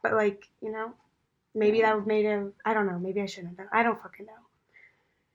But 0.03 0.12
like 0.14 0.49
you 0.61 0.70
know, 0.73 0.92
maybe 1.55 1.79
Yeah. 1.79 1.87
that 1.87 1.97
would 1.97 2.07
made 2.07 2.25
have. 2.27 2.53
I 2.64 2.75
don't 2.75 2.87
know. 2.87 2.99
Maybe 2.99 3.20
I 3.20 3.27
shouldn't 3.27 3.51
have 3.51 3.57
done. 3.59 3.68
I 3.73 3.83
don't 3.83 4.01
fucking 4.01 4.27
know. 4.27 4.33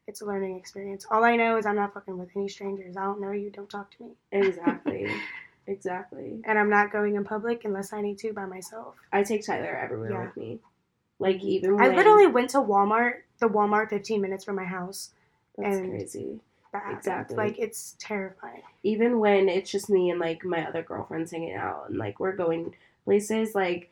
It's 0.08 0.22
a 0.22 0.26
learning 0.26 0.56
experience. 0.58 1.06
All 1.12 1.24
I 1.24 1.36
know 1.36 1.58
is 1.58 1.66
I'm 1.68 1.76
not 1.76 1.94
fucking 1.94 2.18
with 2.18 2.30
any 2.36 2.50
strangers. 2.50 2.98
I 2.98 3.04
don't 3.04 3.22
know 3.22 3.32
you. 3.32 3.52
Don't 3.52 3.70
talk 3.70 3.92
to 3.98 4.04
me. 4.04 4.10
Exactly. 4.32 5.08
exactly. 5.68 6.42
And 6.46 6.58
I'm 6.58 6.70
not 6.70 6.92
going 6.92 7.16
in 7.16 7.24
public 7.24 7.64
unless 7.66 7.94
I 7.94 8.02
need 8.02 8.18
to 8.20 8.34
by 8.34 8.46
myself. 8.46 8.96
I 9.14 9.22
take 9.24 9.46
Tyler 9.46 9.76
everywhere 9.76 10.12
Yeah. 10.12 10.26
with 10.26 10.38
me. 10.38 10.60
Like 11.20 11.44
even 11.44 11.80
I 11.80 11.90
literally 11.90 12.26
went 12.28 12.50
to 12.52 12.58
Walmart, 12.58 13.22
the 13.40 13.48
Walmart 13.48 13.90
15 13.90 14.22
minutes 14.22 14.44
from 14.46 14.56
my 14.56 14.66
house. 14.66 15.12
that's 15.58 15.78
and- 15.78 15.90
crazy. 15.92 16.40
Exactly. 16.74 17.38
Like 17.38 17.60
it's 17.60 17.96
terrifying. 18.00 18.62
even 18.84 19.20
when 19.20 19.50
it's 19.50 19.72
just 19.72 19.90
me 19.90 20.10
and 20.10 20.20
like 20.20 20.44
my 20.46 20.68
other 20.68 20.84
girlfriends 20.84 21.32
hanging 21.32 21.54
out 21.56 21.90
and 21.90 21.98
like 21.98 22.20
we're 22.20 22.36
going 22.36 22.76
places 23.06 23.56
like 23.56 23.90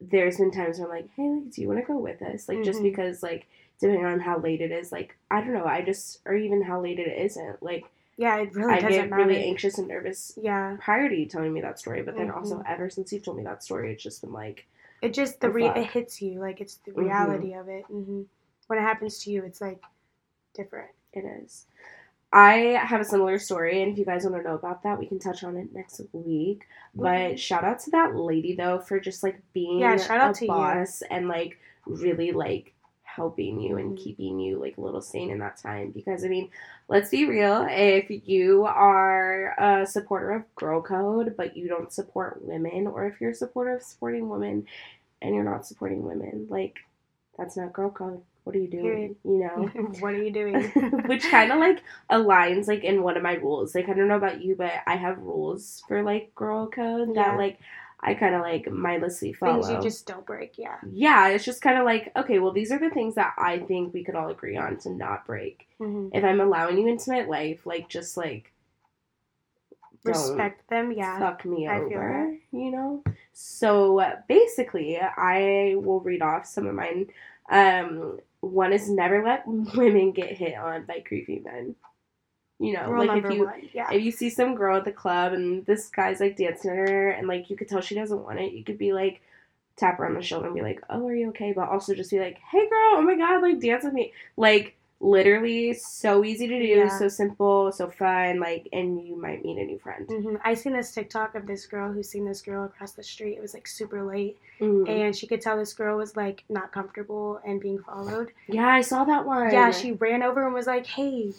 there's 0.00 0.36
been 0.36 0.50
times 0.52 0.78
where 0.78 0.86
I'm 0.88 0.94
like, 0.94 1.10
hey, 1.16 1.28
like, 1.28 1.50
do 1.50 1.60
you 1.60 1.68
want 1.68 1.80
to 1.80 1.86
go 1.86 1.98
with 1.98 2.22
us? 2.22 2.48
Like 2.48 2.62
just 2.62 2.80
Mhm. 2.80 2.84
because 2.84 3.22
like 3.22 3.46
depending 3.80 4.04
on 4.06 4.20
how 4.20 4.38
late 4.38 4.60
it 4.60 4.70
is, 4.70 4.92
like 4.92 5.16
I 5.30 5.40
don't 5.40 5.52
know, 5.54 5.64
I 5.66 5.82
just 5.82 6.20
or 6.24 6.34
even 6.34 6.62
how 6.62 6.80
late 6.80 6.98
it 6.98 7.08
isn't, 7.20 7.62
like 7.62 7.84
Yeah, 8.16 8.36
it 8.38 8.54
really 8.54 8.74
I 8.74 8.80
doesn't 8.80 8.90
get 8.90 9.10
matter. 9.10 9.22
really 9.24 9.42
anxious 9.42 9.78
and 9.78 9.88
nervous 9.88 10.38
yeah, 10.40 10.76
prior 10.80 11.08
to 11.08 11.16
you 11.16 11.26
telling 11.26 11.52
me 11.52 11.60
that 11.62 11.78
story, 11.78 12.02
but 12.02 12.16
then 12.16 12.30
also 12.30 12.56
Mhm. 12.58 12.66
ever 12.68 12.90
since 12.90 13.12
you 13.12 13.20
told 13.20 13.36
me 13.38 13.44
that 13.44 13.64
story, 13.64 13.92
it's 13.92 14.02
just 14.02 14.20
been 14.20 14.32
like, 14.32 14.66
it 15.02 15.14
just 15.14 15.40
the 15.40 15.50
re- 15.50 15.66
it 15.66 15.90
hits 15.90 16.20
you 16.22 16.38
like 16.40 16.60
it's 16.60 16.76
the 16.84 16.92
Mhm. 16.92 16.98
reality 17.04 17.54
of 17.54 17.68
it. 17.68 17.84
hmm 17.86 18.22
When 18.68 18.78
it 18.78 18.82
happens 18.82 19.18
to 19.20 19.30
you, 19.30 19.42
it's 19.44 19.60
like 19.60 19.82
different. 20.54 20.90
It 21.18 21.42
is. 21.44 21.66
I 22.32 22.78
have 22.84 23.00
a 23.00 23.04
similar 23.04 23.38
story, 23.38 23.82
and 23.82 23.92
if 23.92 23.98
you 23.98 24.04
guys 24.04 24.24
want 24.24 24.36
to 24.36 24.42
know 24.42 24.54
about 24.56 24.82
that, 24.82 24.98
we 24.98 25.06
can 25.06 25.18
touch 25.18 25.44
on 25.44 25.56
it 25.56 25.72
next 25.74 26.00
week. 26.12 26.66
But 26.94 27.32
Mhm. 27.34 27.38
shout 27.38 27.64
out 27.64 27.78
to 27.80 27.90
that 27.92 28.14
lady 28.16 28.54
though 28.54 28.80
for 28.80 29.00
just 29.00 29.22
like 29.22 29.40
being 29.54 29.80
Yeah, 29.80 29.96
shout 29.96 30.20
out 30.20 30.36
a 30.36 30.38
to 30.40 30.44
you. 30.44 30.48
boss 30.48 31.02
and 31.10 31.28
like 31.28 31.58
really 31.86 32.32
like 32.32 32.74
helping 33.02 33.60
you 33.60 33.78
and 33.78 33.96
keeping 33.98 34.38
you 34.38 34.58
like 34.58 34.76
a 34.76 34.80
little 34.80 35.00
sane 35.00 35.30
in 35.30 35.38
that 35.38 35.56
time. 35.56 35.90
Because 35.90 36.24
I 36.24 36.28
mean, 36.28 36.50
let's 36.88 37.10
be 37.10 37.24
real, 37.26 37.66
if 37.68 38.10
you 38.28 38.64
are 38.66 39.54
a 39.58 39.86
supporter 39.86 40.32
of 40.32 40.54
Girl 40.54 40.82
Code 40.82 41.34
but 41.36 41.56
you 41.56 41.66
don't 41.68 41.92
support 41.92 42.44
women, 42.44 42.86
or 42.86 43.06
if 43.06 43.20
you're 43.20 43.30
a 43.30 43.34
supporter 43.34 43.74
of 43.76 43.82
supporting 43.82 44.28
women 44.28 44.66
and 45.22 45.34
you're 45.34 45.44
not 45.44 45.66
supporting 45.66 46.02
women, 46.04 46.46
like 46.50 46.76
that's 47.38 47.56
not 47.56 47.72
Girl 47.72 47.90
Code. 47.90 48.22
What 48.48 48.56
are 48.56 48.60
you 48.60 48.68
doing? 48.68 48.82
Period. 48.82 49.16
You 49.24 49.38
know. 49.40 49.70
what 50.00 50.14
are 50.14 50.22
you 50.24 50.32
doing? 50.32 50.62
which 51.06 51.22
kind 51.30 51.52
of 51.52 51.58
like 51.58 51.82
aligns 52.10 52.66
like 52.66 52.82
in 52.82 53.02
one 53.02 53.18
of 53.18 53.22
my 53.22 53.34
rules 53.34 53.74
like 53.74 53.90
i 53.90 53.92
don't 53.92 54.08
know 54.08 54.16
about 54.16 54.42
you 54.42 54.54
but 54.56 54.72
i 54.86 54.96
have 54.96 55.18
rules 55.18 55.82
for 55.86 56.02
like 56.02 56.34
girl 56.34 56.66
code 56.66 57.10
Yeah. 57.14 57.32
that 57.32 57.38
like 57.38 57.58
i 58.00 58.14
kind 58.14 58.34
of 58.34 58.40
like 58.40 58.70
mindlessly 58.70 59.34
follow 59.34 59.66
Things 59.66 59.70
you 59.70 59.82
just 59.90 60.06
don't 60.06 60.24
break. 60.24 60.56
Yeah. 60.56 60.76
yeah 60.90 61.28
it's 61.28 61.44
just 61.44 61.60
kind 61.60 61.78
of 61.78 61.84
like 61.84 62.10
okay 62.16 62.38
well 62.38 62.52
these 62.52 62.72
are 62.72 62.78
the 62.78 62.88
things 62.88 63.16
that 63.16 63.34
i 63.36 63.58
think 63.58 63.92
we 63.92 64.02
could 64.04 64.14
all 64.14 64.30
agree 64.30 64.56
on 64.56 64.78
to 64.78 64.90
not 64.90 65.26
break 65.26 65.68
hmm 65.76 66.08
if 66.14 66.24
i'm 66.24 66.40
allowing 66.40 66.78
you 66.78 66.88
into 66.88 67.10
my 67.10 67.24
life 67.24 67.66
like 67.66 67.90
just 67.90 68.16
like 68.16 68.52
Respect 70.04 70.68
them. 70.70 70.92
Yeah. 70.92 71.18
fuck 71.18 71.44
me 71.44 71.66
I 71.68 71.78
feel 71.80 71.98
over 71.98 72.34
you 72.52 72.70
know 72.70 73.02
So 73.32 74.02
basically, 74.28 74.98
I 74.98 75.74
will 75.76 76.00
read 76.00 76.22
off 76.22 76.46
some 76.46 76.66
of 76.66 76.74
mine. 76.74 77.08
Um, 77.50 78.18
one 78.40 78.72
is 78.72 78.88
never 78.88 79.22
let 79.22 79.46
women 79.76 80.12
get 80.12 80.36
hit 80.36 80.56
on 80.56 80.84
by 80.84 81.00
creepy 81.00 81.40
men. 81.40 81.74
You 82.60 82.72
know, 82.72 82.90
Rule 82.90 83.06
like 83.06 83.24
if 83.24 83.32
you 83.32 83.44
one. 83.44 83.68
Yeah. 83.72 83.92
if 83.92 84.02
you 84.02 84.10
see 84.10 84.30
some 84.30 84.56
girl 84.56 84.78
at 84.78 84.84
the 84.84 84.92
club 84.92 85.32
and 85.32 85.64
this 85.64 85.88
guy's 85.88 86.18
like 86.18 86.36
dancing 86.36 86.72
at 86.72 86.76
her 86.76 87.10
and 87.10 87.28
like 87.28 87.50
you 87.50 87.56
could 87.56 87.68
tell 87.68 87.80
she 87.80 87.94
doesn't 87.94 88.24
want 88.24 88.40
it, 88.40 88.52
you 88.52 88.64
could 88.64 88.78
be 88.78 88.92
like 88.92 89.20
tap 89.76 89.98
her 89.98 90.06
on 90.06 90.14
the 90.14 90.22
shoulder 90.22 90.46
and 90.46 90.56
be 90.56 90.62
like, 90.62 90.82
"Oh, 90.90 91.06
are 91.06 91.14
you 91.14 91.28
okay?" 91.28 91.52
But 91.52 91.68
also 91.68 91.94
just 91.94 92.10
be 92.10 92.18
like, 92.18 92.38
"Hey, 92.50 92.68
girl! 92.68 92.94
Oh 92.96 93.02
my 93.02 93.16
god! 93.16 93.42
Like 93.42 93.60
dance 93.60 93.84
with 93.84 93.92
me!" 93.92 94.12
Like 94.36 94.74
literally 95.00 95.72
so 95.74 96.24
easy 96.24 96.48
to 96.48 96.58
do, 96.58 96.64
Yeah. 96.66 96.88
so 96.98 97.08
simple, 97.08 97.70
so 97.72 97.88
fun. 97.88 98.40
Like, 98.40 98.68
and 98.72 99.00
you 99.06 99.16
might 99.16 99.44
meet 99.44 99.58
a 99.58 99.64
new 99.64 99.78
friend. 99.78 100.06
hmm 100.08 100.36
I 100.44 100.54
seen 100.54 100.72
this 100.72 100.92
TikTok 100.92 101.34
of 101.34 101.46
this 101.46 101.66
girl 101.66 101.92
who 101.92 102.02
seen 102.02 102.24
this 102.24 102.42
girl 102.42 102.64
across 102.64 102.92
the 102.92 103.02
street. 103.02 103.36
It 103.36 103.40
was 103.42 103.54
like 103.54 103.66
super 103.66 104.02
late, 104.02 104.36
Mhm. 104.60 104.88
and 104.88 105.16
she 105.16 105.26
could 105.26 105.40
tell 105.40 105.56
this 105.56 105.72
girl 105.74 105.96
was 105.96 106.16
like 106.16 106.44
not 106.48 106.72
comfortable 106.72 107.40
and 107.44 107.60
being 107.60 107.78
followed. 107.78 108.32
Yeah, 108.48 108.68
I 108.68 108.80
saw 108.80 109.04
that 109.04 109.24
one. 109.24 109.52
Yeah, 109.52 109.70
she 109.70 109.92
ran 109.92 110.22
over 110.22 110.44
and 110.44 110.54
was 110.54 110.66
like, 110.66 110.86
"Hey, 110.86 111.32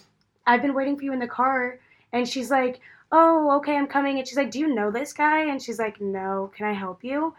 I've 0.48 0.62
been 0.62 0.74
waiting 0.74 0.98
for 0.98 1.04
you 1.04 1.14
in 1.14 1.20
the 1.20 1.28
car." 1.28 1.80
And 2.14 2.28
she's 2.28 2.50
like, 2.50 2.80
"Oh, 3.12 3.58
okay, 3.58 3.76
I'm 3.76 3.88
coming." 3.88 4.18
And 4.20 4.28
she's 4.28 4.38
like, 4.38 4.52
"Do 4.52 4.60
you 4.60 4.74
know 4.74 4.90
this 4.92 5.14
guy?" 5.14 5.42
And 5.42 5.62
she's 5.62 5.80
like, 5.80 6.00
"No, 6.00 6.50
can 6.56 6.66
I 6.66 6.74
help 6.74 7.04
you?" 7.04 7.34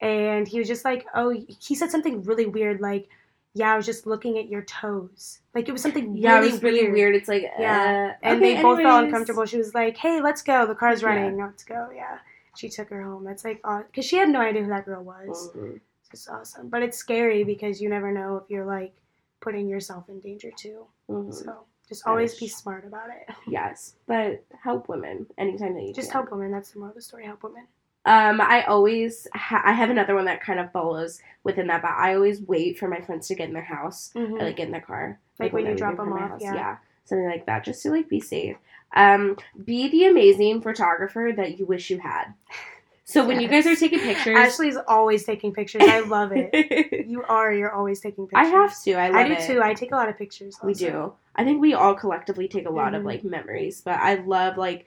And 0.00 0.46
he 0.48 0.58
was 0.60 0.68
just 0.68 0.84
like, 0.84 1.06
"Oh, 1.14 1.30
he 1.30 1.74
said 1.74 1.90
something 1.90 2.22
really 2.22 2.46
weird 2.46 2.80
like, 2.80 3.08
yeah, 3.54 3.72
I 3.72 3.76
was 3.76 3.86
just 3.86 4.06
looking 4.06 4.38
at 4.38 4.48
your 4.48 4.62
toes." 4.62 5.40
Like 5.54 5.68
it 5.68 5.72
was 5.72 5.82
something 5.82 6.16
Yeah, 6.16 6.34
really 6.36 6.48
it 6.48 6.52
was 6.52 6.62
really 6.62 6.82
weird. 6.82 6.92
weird. 6.94 7.14
It's 7.16 7.28
like, 7.28 7.42
Yeah. 7.58 8.14
uh, 8.22 8.26
And 8.26 8.36
okay, 8.42 8.54
they 8.56 8.62
both 8.62 8.80
felt 8.80 9.04
uncomfortable. 9.04 9.44
She 9.46 9.56
was 9.56 9.74
like, 9.74 9.96
"Hey, 9.96 10.20
let's 10.20 10.42
go. 10.42 10.66
The 10.66 10.74
car's 10.74 11.02
Yeah. 11.02 11.08
running. 11.08 11.38
Let's 11.38 11.64
go." 11.64 11.90
Yeah. 11.94 12.18
She 12.56 12.68
took 12.68 12.88
her 12.90 13.02
home. 13.02 13.24
That's 13.24 13.44
like, 13.44 13.62
because 13.86 14.04
she 14.04 14.16
had 14.16 14.28
no 14.28 14.40
idea 14.40 14.62
who 14.62 14.68
that 14.70 14.84
girl 14.84 15.02
was. 15.04 15.50
Mhm. 15.54 15.80
It's 16.12 16.26
awesome, 16.28 16.68
but 16.68 16.82
it's 16.82 16.96
scary 16.96 17.44
because 17.44 17.80
you 17.82 17.88
never 17.90 18.10
know 18.10 18.36
if 18.38 18.50
you're 18.50 18.64
like 18.64 18.94
putting 19.40 19.68
yourself 19.68 20.08
in 20.08 20.18
danger 20.20 20.50
too. 20.56 20.86
Mhm. 21.08 21.32
So 21.34 21.64
just 21.88 22.06
always 22.06 22.38
be 22.38 22.48
smart 22.48 22.84
about 22.84 23.10
it. 23.10 23.34
Yes, 23.46 23.94
but 24.06 24.42
help 24.62 24.88
women 24.88 25.26
anytime 25.38 25.74
that 25.74 25.82
you 25.82 25.92
Just 25.92 26.10
can. 26.10 26.22
help 26.22 26.32
women. 26.32 26.50
That's 26.50 26.70
the 26.72 26.78
moral 26.78 26.90
of 26.90 26.96
the 26.96 27.02
story. 27.02 27.26
Help 27.26 27.42
women. 27.42 27.66
Um, 28.08 28.40
I 28.40 28.62
always 28.64 29.26
ha- 29.34 29.62
I 29.64 29.72
have 29.72 29.90
another 29.90 30.14
one 30.14 30.24
that 30.24 30.40
kind 30.40 30.58
of 30.58 30.72
follows 30.72 31.20
within 31.44 31.66
that, 31.68 31.82
but 31.82 31.90
I 31.90 32.14
always 32.14 32.40
wait 32.42 32.78
for 32.78 32.88
my 32.88 33.00
friends 33.00 33.28
to 33.28 33.34
get 33.34 33.48
in 33.48 33.54
their 33.54 33.62
house 33.62 34.10
Mhm. 34.14 34.40
or 34.40 34.44
like 34.44 34.56
get 34.56 34.66
in 34.66 34.72
their 34.72 34.80
car, 34.80 35.18
Like 35.38 35.52
when 35.52 35.66
you 35.66 35.74
drop 35.74 35.96
them 35.96 36.12
off, 36.12 36.40
yeah. 36.40 36.78
something 37.04 37.26
like 37.26 37.46
that, 37.46 37.64
just 37.64 37.82
to 37.82 37.90
like 37.90 38.08
be 38.08 38.20
safe. 38.20 38.56
Um, 38.94 39.36
be 39.64 39.88
the 39.88 40.06
amazing 40.06 40.62
photographer 40.62 41.30
that 41.36 41.58
you 41.58 41.66
wish 41.66 41.90
you 41.90 41.98
had. 41.98 42.34
So 43.10 43.26
when 43.26 43.40
you 43.40 43.48
guys 43.48 43.66
are 43.66 43.74
taking 43.74 44.00
pictures, 44.00 44.36
Ashley's 44.36 44.76
always 44.86 45.24
taking 45.24 45.54
pictures. 45.54 45.80
I 45.82 46.00
love 46.00 46.30
it. 46.30 47.06
You 47.08 47.22
are. 47.24 47.50
You're 47.50 47.72
always 47.72 48.00
taking 48.00 48.26
pictures. 48.26 48.46
I 48.46 48.50
have 48.50 48.78
to. 48.82 48.92
I 48.96 49.06
love 49.08 49.16
I 49.16 49.28
do 49.28 49.32
it. 49.32 49.46
too. 49.46 49.62
I 49.62 49.72
take 49.72 49.92
a 49.92 49.96
lot 49.96 50.10
of 50.10 50.18
pictures. 50.18 50.58
We 50.62 50.74
do. 50.74 51.14
I 51.34 51.42
think 51.42 51.58
we 51.62 51.72
all 51.72 51.94
collectively 51.94 52.48
take 52.48 52.66
a 52.66 52.70
lot 52.70 52.92
of 52.94 53.00
Mhm. 53.02 53.06
like 53.06 53.24
memories, 53.24 53.80
but 53.80 53.98
I 53.98 54.16
love 54.16 54.58
like 54.58 54.84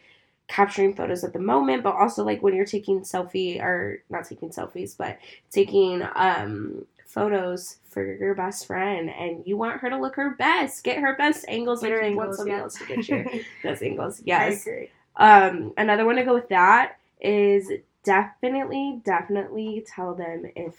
capturing 0.51 0.93
photos 0.93 1.23
at 1.23 1.31
the 1.31 1.39
moment, 1.39 1.81
but 1.81 1.95
also 1.95 2.25
like 2.25 2.43
when 2.43 2.53
you're 2.53 2.65
taking 2.65 2.99
selfie 3.01 3.61
or 3.61 4.03
not 4.09 4.25
taking 4.25 4.49
selfies, 4.49 4.97
but 4.97 5.17
taking 5.49 6.03
um 6.15 6.85
photos 7.05 7.77
for 7.89 8.03
your 8.03 8.35
best 8.35 8.67
friend 8.67 9.09
and 9.09 9.43
you 9.45 9.55
want 9.57 9.79
her 9.79 9.89
to 9.89 9.97
look 9.97 10.15
her 10.15 10.31
best, 10.31 10.83
get 10.83 10.99
her 10.99 11.15
best 11.15 11.45
angles 11.47 11.81
Get 11.81 11.91
like 11.91 12.01
her 12.01 12.07
you 12.09 12.17
want 12.17 12.31
angles, 12.31 12.37
somebody 12.37 12.57
yeah. 12.57 12.63
else 12.63 12.77
to 12.77 12.85
get 12.85 13.07
your 13.07 13.25
best 13.63 13.81
angles. 13.81 14.21
Yes. 14.25 14.67
agree. 14.67 14.89
Um 15.15 15.73
another 15.77 16.05
one 16.05 16.17
to 16.17 16.23
go 16.23 16.33
with 16.33 16.49
that 16.49 16.97
is 17.21 17.71
definitely, 18.03 19.01
definitely 19.05 19.85
tell 19.87 20.15
them 20.15 20.43
if 20.55 20.75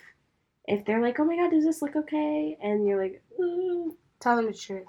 if 0.69 0.85
they're 0.85 1.01
like, 1.01 1.19
Oh 1.19 1.25
my 1.25 1.37
god, 1.37 1.51
does 1.51 1.65
this 1.65 1.81
look 1.81 1.97
okay? 1.97 2.59
And 2.63 2.87
you're 2.87 3.01
like, 3.01 3.23
Ooh, 3.41 3.97
Tell 4.21 4.37
them 4.37 4.47
the 4.47 4.55
truth. 4.55 4.87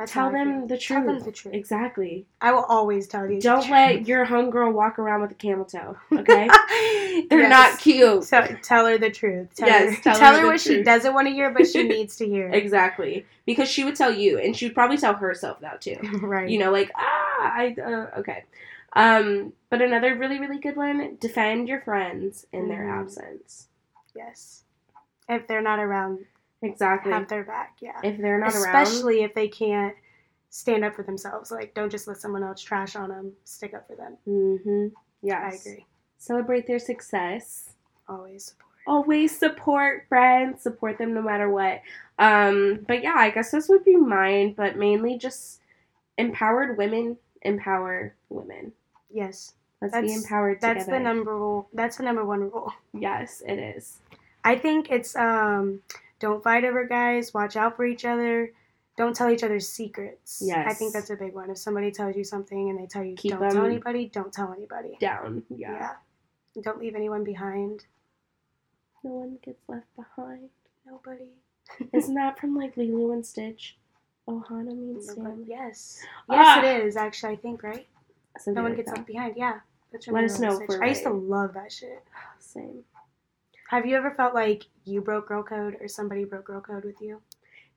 That's 0.00 0.12
tell 0.12 0.30
them 0.30 0.66
the 0.66 0.78
Tell 0.78 1.04
them 1.04 1.16
truth. 1.16 1.24
the 1.26 1.32
truth. 1.32 1.54
Exactly. 1.54 2.24
I 2.40 2.52
will 2.52 2.64
always 2.64 3.06
tell 3.06 3.30
you. 3.30 3.38
Don't 3.38 3.60
truth. 3.60 3.70
let 3.70 4.08
your 4.08 4.24
homegirl 4.24 4.72
walk 4.72 4.98
around 4.98 5.20
with 5.20 5.30
a 5.32 5.34
camel 5.34 5.66
toe, 5.66 5.98
okay? 6.10 6.48
They're 7.28 7.40
Yes. 7.42 7.50
not 7.50 7.78
cute. 7.80 8.24
So 8.24 8.46
tell 8.62 8.86
her 8.86 8.96
the 8.96 9.10
truth. 9.10 9.54
Tell 9.54 9.68
Yes, 9.68 9.96
her, 9.96 10.02
tell 10.02 10.18
tell 10.18 10.34
her 10.36 10.40
her, 10.40 10.46
what 10.46 10.60
she 10.60 10.82
doesn't 10.82 11.12
want 11.12 11.28
to 11.28 11.34
hear, 11.34 11.50
but 11.50 11.66
she 11.66 11.82
needs 11.86 12.16
to 12.16 12.26
hear. 12.26 12.48
Exactly. 12.48 13.26
Because 13.44 13.68
she 13.68 13.84
would 13.84 13.94
tell 13.94 14.10
you, 14.12 14.38
and 14.38 14.56
she 14.56 14.64
would 14.66 14.74
probably 14.74 14.96
tell 14.96 15.12
herself 15.14 15.60
that 15.60 15.82
too. 15.82 15.96
right. 16.22 16.48
You 16.48 16.58
know, 16.60 16.72
like, 16.72 16.90
ah, 16.96 17.52
I, 17.52 17.76
uh, 17.78 18.20
okay. 18.20 18.44
Um, 18.94 19.52
but 19.68 19.82
another 19.82 20.16
really, 20.16 20.40
really 20.40 20.58
good 20.58 20.76
one 20.76 21.16
defend 21.20 21.68
your 21.68 21.82
friends 21.82 22.46
in 22.52 22.68
their 22.68 22.84
Mhm. 22.86 23.00
absence. 23.02 23.68
yes. 24.16 24.64
If 25.28 25.46
they're 25.46 25.60
not 25.62 25.78
around, 25.78 26.24
Exactly. 26.62 27.12
have 27.12 27.28
their 27.28 27.44
back. 27.44 27.76
Yeah. 27.80 27.98
If 28.04 28.18
they're 28.18 28.38
not 28.38 28.54
around. 28.54 28.82
Especially 28.82 29.22
if 29.22 29.34
they 29.34 29.48
can't 29.48 29.94
stand 30.50 30.84
up 30.84 30.94
for 30.94 31.02
themselves. 31.02 31.50
Like, 31.50 31.74
don't 31.74 31.90
just 31.90 32.06
let 32.08 32.18
someone 32.18 32.42
else 32.42 32.60
trash 32.60 32.96
on 32.96 33.08
them. 33.08 33.32
Stick 33.44 33.72
up 33.74 33.86
for 33.86 33.96
them. 33.96 34.16
Mm-hmm. 34.28 34.86
Yes. 35.22 35.66
I 35.66 35.70
agree. 35.70 35.86
Celebrate 36.18 36.66
their 36.66 36.78
success. 36.78 37.70
Always 38.08 38.44
support. 38.46 38.66
always 38.86 39.38
support 39.38 40.06
friends 40.08 40.62
support 40.62 40.98
them 40.98 41.14
no 41.14 41.22
matter 41.22 41.48
what 41.48 41.80
um 42.18 42.80
but 42.88 43.02
yeah 43.02 43.14
i 43.16 43.30
guess 43.30 43.50
this 43.52 43.68
would 43.68 43.84
be 43.84 43.94
mine 43.94 44.52
but 44.56 44.76
mainly 44.76 45.16
just 45.16 45.60
empowered 46.18 46.76
women 46.76 47.16
empower 47.42 48.14
women 48.30 48.72
Yes. 49.12 49.52
let's 49.80 49.94
be 49.94 50.00
That's- 50.00 50.22
empowered 50.24 50.60
That's 50.60 50.86
the 50.86 50.98
number 50.98 51.36
rule. 51.36 51.68
That's 51.72 51.98
the 51.98 52.02
number 52.02 52.24
one 52.24 52.40
rule. 52.40 52.72
yes 52.92 53.42
it 53.46 53.58
is 53.58 53.98
I 54.42 54.56
think 54.56 54.90
it's 54.90 55.14
um 55.14 55.80
don't 56.20 56.42
fight 56.42 56.64
over 56.64 56.84
guys, 56.86 57.34
watch 57.34 57.56
out 57.56 57.76
for 57.76 57.84
each 57.84 58.04
other, 58.04 58.52
don't 58.96 59.16
tell 59.16 59.30
each 59.30 59.42
other 59.42 59.58
secrets. 59.58 60.42
I 60.68 60.74
think 60.74 60.92
that's 60.92 61.10
a 61.10 61.16
big 61.16 61.34
one. 61.34 61.50
If 61.50 61.58
somebody 61.58 61.90
tells 61.90 62.14
you 62.16 62.22
something 62.24 62.70
and 62.70 62.78
they 62.78 62.86
tell 62.86 63.02
you 63.02 63.16
Keep 63.16 63.32
don't 63.32 63.50
tell 63.50 63.64
anybody, 63.64 64.06
don't 64.06 64.32
tell 64.32 64.52
anybody. 64.56 64.96
down 65.00 65.42
yeah. 65.48 65.72
Yeah. 66.54 66.62
Don't 66.62 66.78
leave 66.78 66.94
anyone 66.94 67.24
behind. 67.24 67.84
no 69.02 69.10
one 69.12 69.38
gets 69.42 69.62
left 69.68 69.86
behind 69.96 70.50
Nobody. 70.86 71.30
isn't 71.92 72.14
that 72.14 72.38
from 72.38 72.56
like 72.56 72.76
lilo 72.76 73.12
and 73.12 73.24
stitch 73.24 73.76
ohana 74.28 74.76
means 74.76 75.08
Nobody. 75.08 75.30
family 75.30 75.44
Yes. 75.48 76.00
Ah! 76.28 76.60
Yes, 76.60 76.64
it 76.80 76.86
is 76.86 76.96
actually. 76.96 77.32
I 77.32 77.36
think 77.36 77.62
right. 77.62 77.86
Something 78.38 78.54
no 78.54 78.62
one 78.62 78.72
like 78.72 78.78
gets 78.78 78.90
that. 78.90 78.96
left 78.98 79.06
behind. 79.06 79.34
Yeah. 79.36 79.60
That's 79.92 80.06
Let 80.08 80.24
us 80.24 80.38
know 80.38 80.54
Stitch. 80.56 80.70
I 80.80 80.86
used 80.88 81.02
to 81.02 81.10
love 81.10 81.54
that 81.54 81.72
shit. 81.72 82.02
same 82.38 82.84
Have 83.70 83.86
you 83.86 83.96
ever 83.96 84.10
felt 84.10 84.34
like 84.34 84.64
you 84.84 85.00
broke 85.00 85.28
girl 85.28 85.44
code 85.44 85.76
or 85.80 85.86
somebody 85.86 86.24
broke 86.24 86.46
girl 86.46 86.60
code 86.60 86.84
with 86.84 87.00
you? 87.00 87.22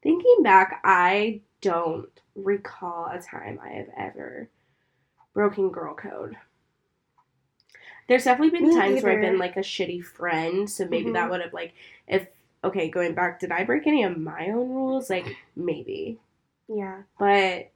Thinking 0.01 0.43
back, 0.43 0.81
I 0.83 1.41
don't 1.61 2.09
recall 2.35 3.05
a 3.07 3.19
time 3.21 3.59
I 3.61 3.69
have 3.69 3.89
ever 3.97 4.49
broken 5.33 5.69
girl 5.71 5.95
code. 5.95 6.37
There's 8.07 8.23
definitely 8.25 8.51
been 8.59 8.69
Me 8.69 8.75
times 8.75 9.03
where 9.03 9.13
I've 9.13 9.21
been 9.21 9.37
like 9.37 9.55
a 9.57 9.61
shitty 9.61 10.03
friend, 10.03 10.69
so 10.69 10.87
maybe 10.87 11.11
that 11.11 11.27
Mhm. 11.27 11.29
would 11.29 11.41
have 11.41 11.53
like 11.53 11.73
if 12.07 12.27
okay, 12.63 12.89
going 12.89 13.13
back, 13.13 13.39
did 13.39 13.51
I 13.51 13.63
break 13.65 13.87
any 13.87 14.03
of 14.03 14.17
my 14.17 14.47
own 14.49 14.69
rules? 14.69 15.09
Like 15.09 15.35
maybe. 15.55 16.19
Yeah. 16.67 17.03
But 17.19 17.71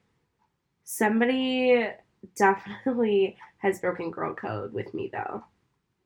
somebody 0.85 1.89
definitely 2.35 3.37
has 3.59 3.81
broken 3.81 4.11
girl 4.11 4.35
code 4.35 4.73
with 4.73 4.93
me 4.93 5.09
though. 5.11 5.45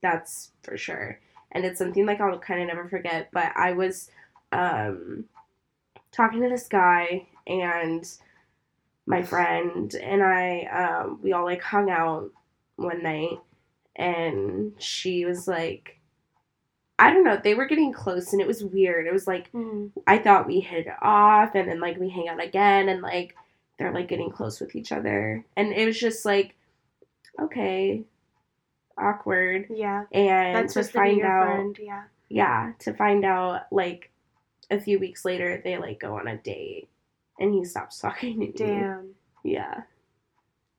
That's 0.02 0.52
for 0.64 0.78
sure. 0.78 1.20
And 1.52 1.66
it's 1.66 1.80
something 1.80 2.06
like 2.06 2.22
I'll 2.22 2.40
kind 2.40 2.62
of 2.62 2.68
never 2.68 2.88
forget, 2.88 3.30
but 3.32 3.52
I 3.56 3.74
was 3.74 4.10
um 4.52 5.26
talking 6.12 6.42
to 6.42 6.50
this 6.50 6.68
guy 6.68 7.28
and 7.48 8.06
my 9.06 9.22
friend 9.24 9.94
and 9.96 10.24
I 10.24 10.64
um 10.66 11.20
we 11.22 11.34
all 11.34 11.46
like 11.46 11.62
hung 11.62 11.90
out 11.90 12.32
one 12.76 13.04
night 13.04 13.40
and 13.96 14.74
she 14.80 15.26
was 15.26 15.48
like 15.48 16.00
I 17.00 17.12
don't 17.12 17.24
know, 17.24 17.40
they 17.44 17.56
were 17.56 17.66
getting 17.66 17.92
close 17.94 18.32
and 18.32 18.42
it 18.42 18.48
was 18.48 18.64
weird. 18.64 19.08
It 19.08 19.14
was 19.14 19.28
like 19.28 19.52
Mhm. 19.54 19.92
I 20.08 20.20
thought 20.20 20.48
we 20.48 20.60
hit 20.60 20.88
it 20.88 20.94
off 21.02 21.56
and 21.56 21.68
then 21.68 21.80
like 21.80 21.98
we 22.00 22.10
hang 22.10 22.30
out 22.30 22.44
again 22.44 22.90
and 22.90 23.02
like 23.02 23.36
they're 23.78 23.94
like 23.94 24.08
getting 24.08 24.30
close 24.32 24.60
with 24.60 24.76
each 24.76 24.92
other. 24.92 25.44
And 25.58 25.74
it 25.74 25.86
was 25.86 26.00
just 26.00 26.26
like 26.26 26.56
okay, 27.40 28.04
awkward. 28.98 29.68
Yeah. 29.70 30.06
And 30.12 30.56
That's 30.56 30.74
to 30.74 30.84
find 30.84 31.22
out 31.22 31.46
friend. 31.46 31.78
Yeah. 31.80 32.04
yeah, 32.30 32.72
to 32.80 32.94
find 32.94 33.26
out 33.26 33.64
like 33.72 34.12
a 34.70 34.80
few 34.80 35.00
weeks 35.00 35.26
later 35.26 35.62
they 35.64 35.78
like 35.78 36.00
go 36.00 36.18
on 36.18 36.28
a 36.28 36.38
date 36.38 36.88
and 37.40 37.54
he 37.54 37.66
stops 37.66 38.00
talking 38.00 38.40
to 38.40 38.46
me. 38.46 38.54
Damn. 38.56 39.16
Yeah. 39.44 39.82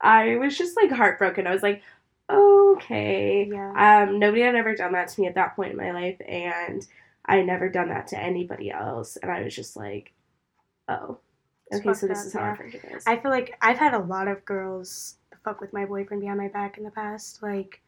I 0.01 0.37
was 0.37 0.57
just 0.59 0.77
like 0.77 0.90
heartbroken. 0.90 1.46
I 1.46 1.53
was 1.53 1.62
like, 1.62 1.83
okay. 2.31 3.48
Yeah. 3.51 4.05
Um, 4.09 4.18
nobody 4.18 4.42
had 4.42 4.55
ever 4.55 4.75
done 4.75 4.92
that 4.92 5.09
to 5.09 5.20
me 5.20 5.27
at 5.27 5.35
that 5.37 5.55
point 5.55 5.72
in 5.72 5.77
my 5.77 5.92
life, 5.92 6.20
and 6.27 6.87
I 7.25 7.37
had 7.37 7.46
never 7.46 7.68
done 7.68 7.88
that 7.90 8.09
to 8.09 8.18
anybody 8.18 8.70
else. 8.70 9.16
And 9.16 9.31
I 9.31 9.42
was 9.42 9.55
just 9.55 9.77
like, 9.77 10.12
oh, 10.88 11.18
okay, 11.72 11.94
so 11.94 12.07
this 12.07 12.20
up, 12.20 12.27
is 12.27 12.33
how 12.33 12.40
yeah. 12.40 12.46
our 12.46 12.57
friendship 12.57 12.85
is. 12.90 13.05
I 13.07 13.16
feel 13.16 13.31
like 13.31 13.57
I've 13.62 13.79
had 13.79 13.94
a 13.94 14.01
lot 14.01 14.27
of 14.29 14.44
girls 14.44 15.16
fuck 15.44 15.61
with 15.61 15.72
my 15.72 15.85
boyfriend 15.85 16.20
behind 16.20 16.38
my 16.38 16.48
back 16.48 16.79
in 16.79 16.85
the 16.85 16.90
past, 16.90 17.42
like 17.42 17.81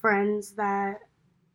friends 0.00 0.52
that 0.52 1.00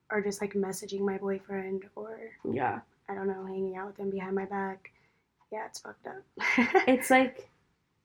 are 0.10 0.22
just 0.22 0.42
like 0.42 0.54
messaging 0.54 1.02
my 1.02 1.18
boyfriend 1.18 1.84
or 1.96 2.18
Yeah. 2.52 2.80
I 3.10 3.16
don't 3.16 3.28
know, 3.28 3.46
hanging 3.46 3.76
out 3.78 3.88
with 3.88 3.98
him 3.98 4.10
behind 4.10 4.36
my 4.36 4.46
back. 4.46 4.92
Yeah, 5.52 5.66
it's 5.68 5.80
fucked 5.80 6.08
up. 6.08 6.24
It's 6.88 7.10
like, 7.10 7.50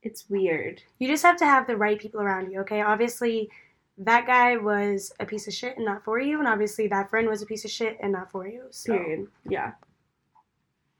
it's 0.03 0.29
weird. 0.31 0.83
you 0.99 1.09
just 1.09 1.23
have 1.23 1.37
to 1.39 1.47
have 1.47 1.67
the 1.67 1.77
right 1.77 1.99
people 1.99 2.21
around 2.21 2.51
you, 2.51 2.61
okay? 2.61 2.81
Obviously, 2.83 3.51
that 3.99 4.27
guy 4.27 4.57
was 4.57 5.13
a 5.21 5.27
piece 5.27 5.47
of 5.47 5.53
shit 5.55 5.77
and 5.77 5.85
not 5.87 6.05
for 6.05 6.19
you, 6.21 6.39
and 6.39 6.49
obviously 6.49 6.87
that 6.89 7.11
friend 7.11 7.29
was 7.29 7.43
a 7.43 7.47
piece 7.47 7.65
of 7.67 7.71
shit 7.71 7.99
and 8.01 8.13
not 8.13 8.31
for 8.31 8.47
you. 8.47 8.65
So 8.71 8.93
Period. 8.95 9.27
Yeah. 9.49 9.73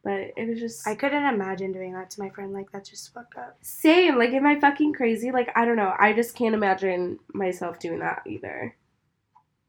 But 0.03 0.33
it 0.37 0.49
was 0.49 0.59
just 0.59 0.87
I 0.89 0.95
couldn't 0.95 1.25
imagine 1.25 1.73
doing 1.73 1.93
that 1.93 2.11
to 2.11 2.23
my 2.23 2.31
friend. 2.31 2.53
Like 2.55 2.73
that's 2.73 2.89
just 2.89 3.13
fucked 3.13 3.37
up. 3.37 3.59
same. 3.61 4.17
Like, 4.19 4.31
am 4.31 4.47
I 4.47 4.59
fucking 4.59 4.95
crazy? 4.95 5.31
Like, 5.31 5.51
I 5.55 5.65
don't 5.67 5.77
know. 5.77 5.95
I 5.99 6.15
just 6.15 6.35
can't 6.35 6.55
imagine 6.55 7.19
myself 7.35 7.79
doing 7.79 7.99
that 8.01 8.23
either. 8.27 8.75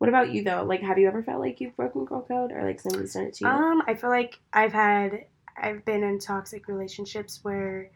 What 0.01 0.09
about 0.09 0.33
you 0.33 0.43
though? 0.43 0.63
Like, 0.63 0.81
have 0.81 0.97
you 0.97 1.07
ever 1.07 1.21
felt 1.21 1.39
like 1.39 1.61
you've 1.61 1.77
broken 1.77 2.05
girl 2.05 2.23
code 2.23 2.51
or 2.51 2.63
like 2.63 2.79
somebody's 2.79 3.13
done 3.13 3.25
it 3.25 3.35
to 3.35 3.45
you? 3.45 3.51
Um, 3.51 3.83
I 3.85 3.93
feel 3.93 4.09
like 4.09 4.39
I've 4.51 4.73
had 4.73 5.25
I've 5.55 5.85
been 5.85 6.03
in 6.03 6.17
toxic 6.17 6.67
relationships 6.67 7.41
where 7.43 7.91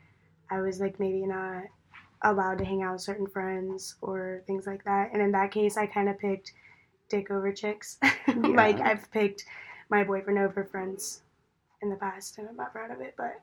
I 0.52 0.62
was 0.62 0.80
like 0.80 1.00
maybe 1.00 1.26
not 1.26 1.64
allowed 2.22 2.60
to 2.60 2.64
hang 2.64 2.84
out 2.84 2.94
with 2.94 3.02
certain 3.02 3.26
friends 3.26 3.96
or 4.02 4.44
things 4.46 4.68
like 4.68 4.84
that. 4.84 5.14
And 5.14 5.22
in 5.24 5.32
that 5.32 5.50
case 5.50 5.78
I 5.78 5.88
kinda 5.88 6.14
picked 6.14 6.54
dick 7.10 7.32
over 7.32 7.52
chicks. 7.52 7.98
like 8.36 8.80
I've 8.82 9.10
picked 9.10 9.44
my 9.90 10.04
boyfriend 10.04 10.38
over 10.38 10.64
friends 10.64 11.24
in 11.82 11.90
the 11.90 11.96
past 11.96 12.38
and 12.38 12.48
I'm 12.48 12.56
not 12.56 12.72
proud 12.72 12.92
of 12.92 13.02
it, 13.02 13.16
but 13.18 13.42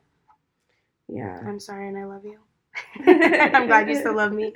yeah. 1.09 1.37
I'm 1.45 1.59
sorry 1.59 1.89
and 1.89 1.97
I 1.97 2.05
love 2.05 2.23
you. 2.23 2.39
I'm 3.05 3.67
glad 3.67 3.89
you 3.89 3.95
still 3.95 4.15
love 4.15 4.31
me. 4.31 4.53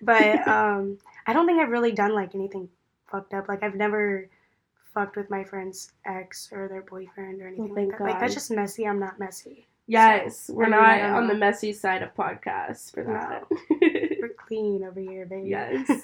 But 0.00 0.46
um 0.46 0.98
I 1.26 1.32
don't 1.32 1.44
think 1.44 1.60
I've 1.60 1.70
really 1.70 1.90
done 1.90 2.14
like 2.14 2.36
anything 2.36 2.68
fucked 3.12 3.34
up. 3.34 3.46
Like 3.48 3.62
I've 3.62 3.74
never 3.76 4.28
fucked 4.94 5.16
with 5.16 5.30
my 5.30 5.42
friend's 5.44 5.92
ex 6.04 6.48
or 6.52 6.68
their 6.68 6.82
boyfriend 6.82 7.40
or 7.40 7.46
anything 7.48 7.68
like 7.68 7.74
thank 7.76 7.92
that. 7.92 8.00
Like 8.00 8.18
that's 8.20 8.34
just 8.34 8.50
messy. 8.50 8.84
I'm 8.86 8.98
not 8.98 9.18
messy. 9.20 9.66
Yes, 9.86 10.38
So, 10.42 10.54
we're 10.54 10.64
I 10.66 10.68
mean, 10.96 11.10
not 11.10 11.22
on 11.22 11.28
the 11.28 11.34
messy 11.34 11.72
side 11.72 12.02
of 12.02 12.14
podcasts 12.14 12.92
for 12.94 13.02
that. 13.04 13.44
We're 14.20 14.34
clean 14.46 14.84
over 14.84 15.00
here, 15.00 15.26
baby. 15.26 15.48
Yes. 15.50 15.88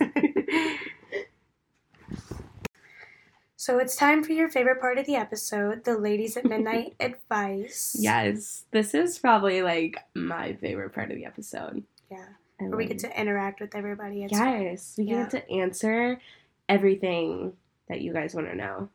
so 3.56 3.78
it's 3.78 3.96
time 3.96 4.22
for 4.24 4.32
your 4.32 4.48
favorite 4.48 4.80
part 4.80 4.98
of 4.98 5.06
the 5.06 5.14
episode, 5.16 5.84
the 5.84 5.96
ladies 5.96 6.36
at 6.36 6.44
midnight 6.44 6.94
advice. 7.00 7.96
yes, 7.98 8.64
this 8.72 8.94
is 8.94 9.18
probably 9.18 9.62
like 9.62 9.96
my 10.14 10.54
favorite 10.54 10.92
part 10.92 11.10
of 11.10 11.16
the 11.16 11.24
episode. 11.24 11.82
Yeah. 12.10 12.24
Where 12.58 12.76
we 12.76 12.86
get 12.86 12.98
to 13.00 13.20
interact 13.20 13.60
with 13.60 13.74
everybody. 13.76 14.24
It's 14.24 14.36
fun. 14.36 14.62
Yes, 14.62 14.94
we 14.98 15.04
Yeah. 15.04 15.22
get 15.22 15.30
to 15.30 15.50
answer 15.50 16.20
everything 16.68 17.52
that 17.88 18.00
you 18.00 18.12
guys 18.12 18.34
want 18.34 18.48
to 18.48 18.54
know. 18.56 18.88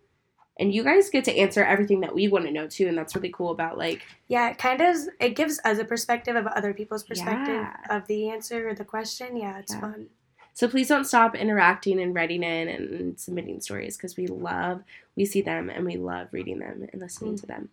And 0.59 0.71
you 0.71 0.83
guys 0.83 1.09
get 1.09 1.23
to 1.25 1.35
answer 1.35 1.63
everything 1.63 2.01
that 2.01 2.13
we 2.13 2.27
want 2.27 2.45
to 2.45 2.51
know 2.51 2.67
too, 2.67 2.87
and 2.87 2.95
that's 2.95 3.15
really 3.15 3.31
cool 3.31 3.49
about 3.51 3.77
like 3.77 4.03
Yeah, 4.27 4.51
it 4.51 4.59
kind 4.59 4.81
of 4.81 4.95
it 5.19 5.29
gives 5.35 5.59
us 5.65 5.79
a 5.79 5.85
perspective 5.85 6.35
of 6.35 6.45
other 6.47 6.73
people's 6.73 7.03
perspective 7.03 7.55
Yeah. 7.55 7.75
of 7.89 8.05
the 8.07 8.29
answer 8.29 8.69
or 8.69 8.75
the 8.75 8.85
question. 8.85 9.35
Yeah, 9.35 9.57
it's 9.59 9.73
Yeah. 9.73 9.81
fun. 9.81 10.07
so 10.55 10.67
please 10.67 10.87
don't 10.87 11.05
stop 11.05 11.33
interacting 11.33 11.99
and 11.99 12.13
writing 12.13 12.43
in 12.43 12.67
and 12.67 13.19
submitting 13.19 13.59
stories 13.59 13.97
because 13.97 14.15
we 14.15 14.27
love 14.27 14.83
we 15.15 15.25
see 15.25 15.41
them 15.41 15.67
and 15.71 15.83
we 15.85 15.95
love 15.97 16.27
reading 16.31 16.59
them 16.59 16.87
and 16.91 17.01
listening 17.01 17.33
Mm. 17.33 17.41
to 17.41 17.45
them. 17.47 17.69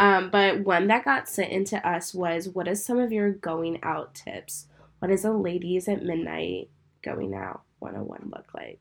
Um, 0.00 0.30
but 0.30 0.60
one 0.64 0.88
that 0.88 1.04
got 1.04 1.28
sent 1.28 1.52
into 1.52 1.76
us 1.88 2.12
was 2.12 2.48
what 2.48 2.66
is 2.66 2.84
some 2.84 2.98
of 2.98 3.12
your 3.12 3.30
going 3.30 3.78
out 3.84 4.14
tips? 4.16 4.66
What 4.98 5.08
does 5.08 5.24
a 5.24 5.30
ladies 5.30 5.86
at 5.86 6.02
midnight 6.02 6.70
going 7.02 7.34
out 7.34 7.62
101 7.78 8.30
look 8.34 8.52
like? 8.52 8.80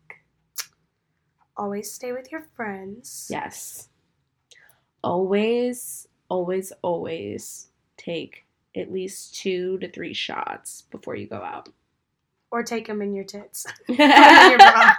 Always 1.55 1.91
stay 1.91 2.11
with 2.11 2.31
your 2.31 2.41
friends. 2.55 3.27
Yes. 3.29 3.89
Always, 5.03 6.07
always, 6.29 6.71
always 6.81 7.67
take 7.97 8.45
at 8.75 8.91
least 8.91 9.35
two 9.35 9.77
to 9.79 9.89
three 9.89 10.13
shots 10.13 10.83
before 10.89 11.15
you 11.15 11.27
go 11.27 11.41
out. 11.41 11.69
Or 12.49 12.63
take 12.63 12.87
them 12.87 13.01
in 13.01 13.13
your 13.13 13.23
tits. 13.25 13.65
In 13.87 13.95
your 13.97 14.57
bra. 14.57 14.95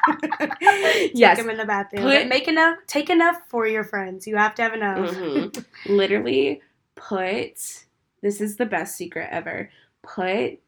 Take 0.60 1.12
yes. 1.14 1.38
them 1.38 1.48
in 1.50 1.56
the 1.56 1.64
bathroom. 1.64 2.02
Put- 2.02 2.26
make 2.28 2.48
enough. 2.48 2.78
Take 2.88 3.10
enough 3.10 3.36
for 3.48 3.66
your 3.66 3.84
friends. 3.84 4.26
You 4.26 4.36
have 4.36 4.54
to 4.56 4.62
have 4.62 4.74
enough. 4.74 5.10
Mhm. 5.10 5.64
Literally 5.86 6.62
put 6.96 7.84
this 8.22 8.40
is 8.40 8.56
the 8.56 8.66
best 8.66 8.96
secret 8.96 9.28
ever. 9.30 9.70
Put 10.02 10.58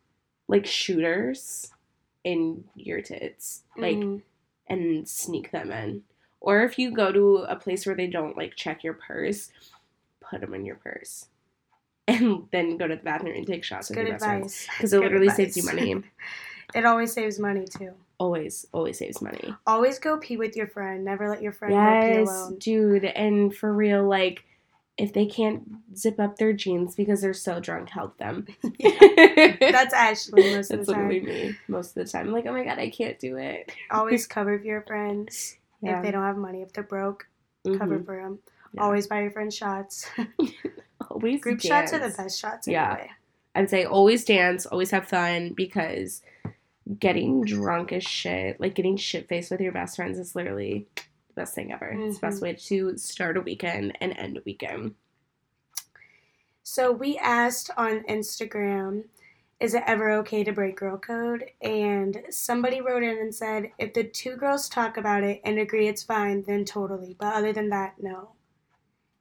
like 0.47 0.65
shooters 0.67 1.73
in 2.23 2.65
your 2.77 3.01
tits. 3.03 3.63
Like 3.77 3.97
Mhm. 3.97 4.23
And 4.69 5.09
sneak 5.09 5.51
them 5.51 5.71
in. 5.73 6.03
Or 6.41 6.63
if 6.63 6.79
you 6.79 6.91
go 6.93 7.13
to 7.13 7.47
a 7.49 7.57
place 7.57 7.87
where 7.87 7.95
they 7.97 8.07
don't 8.07 8.37
like 8.37 8.55
check 8.57 8.85
your 8.85 8.95
purse, 8.95 9.51
put 10.21 10.41
them 10.41 10.55
in 10.55 10.65
your 10.65 10.77
purse. 10.77 11.27
And 12.09 12.47
then 12.53 12.77
go 12.77 12.87
to 12.87 12.95
the 12.95 13.03
bathroom 13.03 13.35
and 13.35 13.47
take 13.47 13.65
shots 13.65 13.89
good 13.89 14.03
your 14.07 14.13
best 14.13 14.25
friends. 14.25 14.45
advice. 14.45 14.67
Because 14.77 14.93
it 14.93 14.97
Good 14.99 15.03
literally 15.07 15.29
saves 15.31 15.57
you 15.57 15.65
money. 15.65 16.03
It 16.75 16.85
always 16.85 17.13
saves 17.13 17.39
money 17.39 17.65
too. 17.65 17.95
Always, 18.19 18.67
always 18.73 18.99
saves 18.99 19.23
money. 19.23 19.55
Always 19.67 19.99
go 19.99 20.19
pee 20.19 20.37
with 20.37 20.57
your 20.57 20.67
friend. 20.67 21.05
Never 21.05 21.29
let 21.29 21.43
your 21.43 21.53
friend 21.53 21.75
go 21.75 21.97
pee 22.07 22.13
Yes, 22.13 22.29
alone. 22.29 22.59
dude. 22.59 23.05
And 23.05 23.55
for 23.55 23.73
real, 23.73 24.07
like, 24.07 24.45
if 24.99 25.13
they 25.13 25.27
can't 25.27 25.63
zip 25.97 26.19
up 26.19 26.39
their 26.39 26.53
jeans 26.53 26.95
because 26.95 27.21
they're 27.21 27.35
so 27.35 27.61
drunk, 27.61 27.91
help 27.91 28.17
them. 28.19 28.47
That's 28.81 29.93
Ashley 29.93 30.55
most 30.55 30.71
of 30.71 30.87
the 30.87 30.93
time. 30.93 31.09
literally 31.09 31.21
me 31.21 31.57
most 31.69 31.97
of 31.97 32.05
the 32.05 32.11
time. 32.11 32.29
I'm 32.29 32.33
like, 32.33 32.47
oh 32.47 32.53
my 32.53 32.65
god, 32.65 32.79
I 32.79 32.89
can't 32.91 33.19
do 33.19 33.37
it. 33.37 33.71
Always 33.91 34.27
cover 34.37 34.59
for 34.59 34.65
your 34.65 34.83
friends. 34.83 35.57
Yeah. 35.83 35.99
If 35.99 36.05
they 36.05 36.11
don't 36.11 36.23
have 36.23 36.37
money, 36.39 36.63
if 36.63 36.73
they're 36.73 36.83
broke, 36.85 37.29
cover 37.65 37.99
Mhm. 37.99 38.07
for 38.07 38.17
them. 38.23 38.39
Yeah. 38.73 38.83
Always 38.83 39.07
buy 39.07 39.21
your 39.23 39.31
friends 39.31 39.55
shots. 39.55 40.07
Always 41.11 41.41
Group 41.43 41.61
dance. 41.61 41.91
shots 41.91 41.93
are 41.93 41.99
the 42.09 42.15
best 42.17 42.41
shots 42.41 42.67
Yeah. 42.67 42.93
anyway. 42.93 43.11
I'd 43.55 43.71
say 43.71 43.85
always 43.85 44.25
dance, 44.25 44.67
always 44.67 44.91
have 44.91 45.09
fun 45.09 45.53
because 45.55 46.23
getting 46.99 47.43
drunk 47.45 47.93
as 47.93 48.05
shit, 48.05 48.61
like 48.61 48.75
getting 48.75 48.97
shit 48.97 49.29
faced 49.29 49.51
with 49.51 49.61
your 49.61 49.73
best 49.73 49.97
friends, 49.97 50.19
is 50.19 50.35
literally 50.37 50.87
best 51.37 51.55
thing 51.55 51.73
ever. 51.73 51.89
It's 51.89 52.17
the 52.17 52.27
best 52.27 52.39
Mhm. 52.39 52.43
way 52.43 52.53
to 52.55 52.97
start 52.99 53.37
a 53.37 53.41
weekend 53.41 53.97
and 54.01 54.17
end 54.19 54.37
a 54.37 54.43
weekend. 54.45 54.95
So 56.63 56.91
we 56.91 57.17
asked 57.19 57.71
on 57.77 58.03
Instagram, 58.05 59.05
is 59.61 59.75
it 59.75 59.85
ever 59.87 60.11
okay 60.13 60.45
to 60.45 60.53
break 60.53 60.77
girl 60.77 60.99
code? 60.99 61.51
And 61.63 62.25
somebody 62.31 62.81
wrote 62.81 63.03
in 63.03 63.19
and 63.19 63.35
said, 63.35 63.73
if 63.79 63.95
the 63.95 64.05
two 64.05 64.37
girls 64.37 64.69
talk 64.69 64.97
about 64.97 65.23
it 65.23 65.41
and 65.45 65.59
agree 65.59 65.89
it's 65.89 66.03
fine, 66.03 66.43
then 66.43 66.65
totally. 66.65 67.15
But 67.19 67.35
other 67.35 67.53
than 67.53 67.71
that, 67.71 68.03
no. 68.03 68.33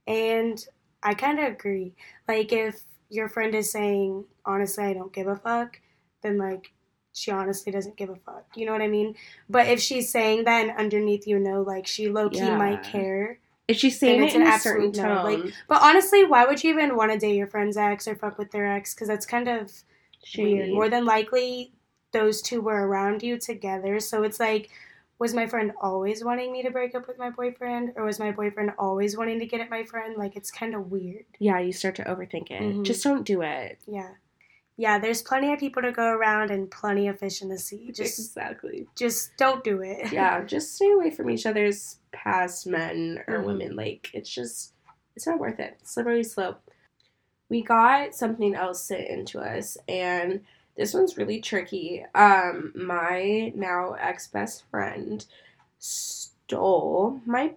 And 0.08 0.67
I 1.04 1.13
kind 1.13 1.39
of 1.39 1.45
agree. 1.45 1.95
Like, 2.28 2.51
if 2.51 2.84
your 3.10 3.30
friend 3.30 3.56
is 3.56 3.71
saying, 3.71 4.25
honestly, 4.45 4.84
I 4.84 4.93
don't 4.93 5.13
give 5.13 5.28
a 5.28 5.36
fuck, 5.36 5.80
then, 6.21 6.38
like, 6.38 6.71
she 7.15 7.32
honestly 7.32 7.71
doesn't 7.71 7.95
give 7.95 8.10
a 8.10 8.15
fuck. 8.17 8.45
You 8.56 8.65
know 8.65 8.73
what 8.73 8.82
I 8.82 8.88
mean? 8.88 9.15
But 9.49 9.67
if 9.67 9.80
she's 9.80 10.10
saying 10.10 10.43
that 10.43 10.67
and 10.67 10.78
underneath 10.78 11.25
you 11.25 11.39
know, 11.39 11.62
like, 11.62 11.88
she 11.88 12.10
low 12.10 12.30
key 12.30 12.39
Yeah. 12.39 12.58
might 12.58 12.84
care. 12.84 13.39
If 13.67 13.78
she's 13.78 13.97
saying 13.99 14.21
it's 14.23 14.34
it 14.36 14.41
in 14.41 14.41
an 14.43 14.54
a 14.54 14.60
certain 14.60 14.89
absolute 14.89 15.08
no. 15.08 15.15
tone, 15.23 15.43
Like, 15.45 15.54
But 15.67 15.82
honestly, 15.82 16.23
why 16.25 16.45
would 16.45 16.63
you 16.63 16.71
even 16.71 16.95
want 16.95 17.12
to 17.13 17.17
date 17.17 17.36
your 17.36 17.47
friend's 17.47 17.78
ex 17.78 18.08
or 18.08 18.15
fuck 18.15 18.38
with 18.38 18.51
their 18.51 18.67
ex? 18.71 18.93
Because 18.93 19.08
that's 19.08 19.25
kind 19.25 19.47
of 19.47 19.71
weird. 20.38 20.69
More 20.69 20.89
than 20.89 21.06
likely, 21.06 21.71
those 22.12 22.41
two 22.41 22.62
were 22.62 22.86
around 22.88 23.23
you 23.23 23.38
together. 23.39 23.99
So 24.01 24.23
it's 24.23 24.39
like, 24.39 24.69
was 25.17 25.34
my 25.34 25.47
friend 25.47 25.71
always 25.82 26.23
wanting 26.23 26.51
me 26.51 26.62
to 26.63 26.69
break 26.69 26.93
up 26.93 27.08
with 27.08 27.17
my 27.17 27.30
boyfriend? 27.30 27.93
Or 27.95 28.04
was 28.04 28.19
my 28.19 28.32
boyfriend 28.32 28.71
always 28.78 29.17
wanting 29.17 29.39
to 29.39 29.45
get 29.45 29.62
at 29.62 29.69
my 29.69 29.84
friend? 29.86 30.15
Like, 30.17 30.36
it's 30.36 30.51
kind 30.51 30.75
of 30.75 30.91
weird. 30.91 31.25
yeah, 31.39 31.58
you 31.60 31.71
start 31.71 31.95
to 31.95 32.04
overthink 32.04 32.51
it. 32.51 32.62
Mhm. 32.62 32.84
Just 32.84 33.04
don't 33.04 33.23
do 33.25 33.41
it. 33.41 33.80
Yeah. 33.88 34.10
Yeah, 34.78 35.00
there's 35.00 35.22
plenty 35.22 35.54
of 35.54 35.60
people 35.60 35.82
to 35.84 35.92
go 35.92 36.10
around 36.12 36.52
and 36.52 36.70
plenty 36.70 37.08
of 37.08 37.18
fish 37.20 37.42
in 37.42 37.48
the 37.50 37.58
sea. 37.58 37.92
Just 37.96 38.20
exactly. 38.20 38.88
just 38.96 39.32
don't 39.38 39.64
do 39.64 39.82
it. 39.82 40.12
Yeah, 40.12 40.44
just 40.46 40.76
stay 40.76 40.92
away 40.92 41.12
from 41.12 41.30
each 41.30 41.46
other's 41.46 41.98
past 42.12 42.68
men 42.68 43.24
or 43.28 43.40
Mhm. 43.40 43.46
women. 43.46 43.76
Like 43.76 44.10
it's 44.14 44.30
just 44.30 44.74
it's 45.16 45.26
not 45.28 45.40
worth 45.40 45.60
it. 45.60 45.78
Slippery 45.84 46.24
slope. 46.24 46.60
We 47.48 47.62
got 47.62 48.14
something 48.16 48.54
else 48.56 48.84
sent 48.84 49.08
into 49.08 49.40
us 49.40 49.78
and 49.88 50.42
this 50.76 50.94
one's 50.94 51.18
really 51.18 51.40
tricky. 51.40 52.06
Um 52.14 52.74
my 52.76 53.54
now 53.56 53.94
ex 53.94 54.28
best 54.28 54.64
friend 54.70 55.26
stole 55.80 57.22
my 57.26 57.54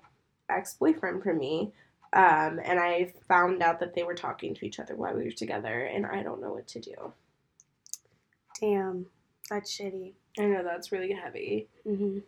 ex 0.48 0.74
boyfriend 0.74 1.22
from 1.24 1.38
me. 1.38 1.72
Um, 2.12 2.60
and 2.64 2.80
I 2.80 3.12
found 3.28 3.62
out 3.62 3.80
that 3.80 3.94
they 3.94 4.02
were 4.02 4.14
talking 4.14 4.54
to 4.54 4.66
each 4.66 4.78
other 4.80 4.96
while 4.96 5.14
we 5.14 5.24
were 5.24 5.30
together, 5.30 5.84
and 5.84 6.06
I 6.06 6.22
don't 6.22 6.40
know 6.40 6.52
what 6.52 6.66
to 6.68 6.80
do. 6.80 7.12
Damn, 8.60 9.06
that's 9.50 9.70
shitty. 9.76 10.12
I 10.38 10.42
know 10.46 10.62
that's 10.62 10.92
really 10.92 11.12
heavy. 11.12 11.68
hmm 11.84 12.18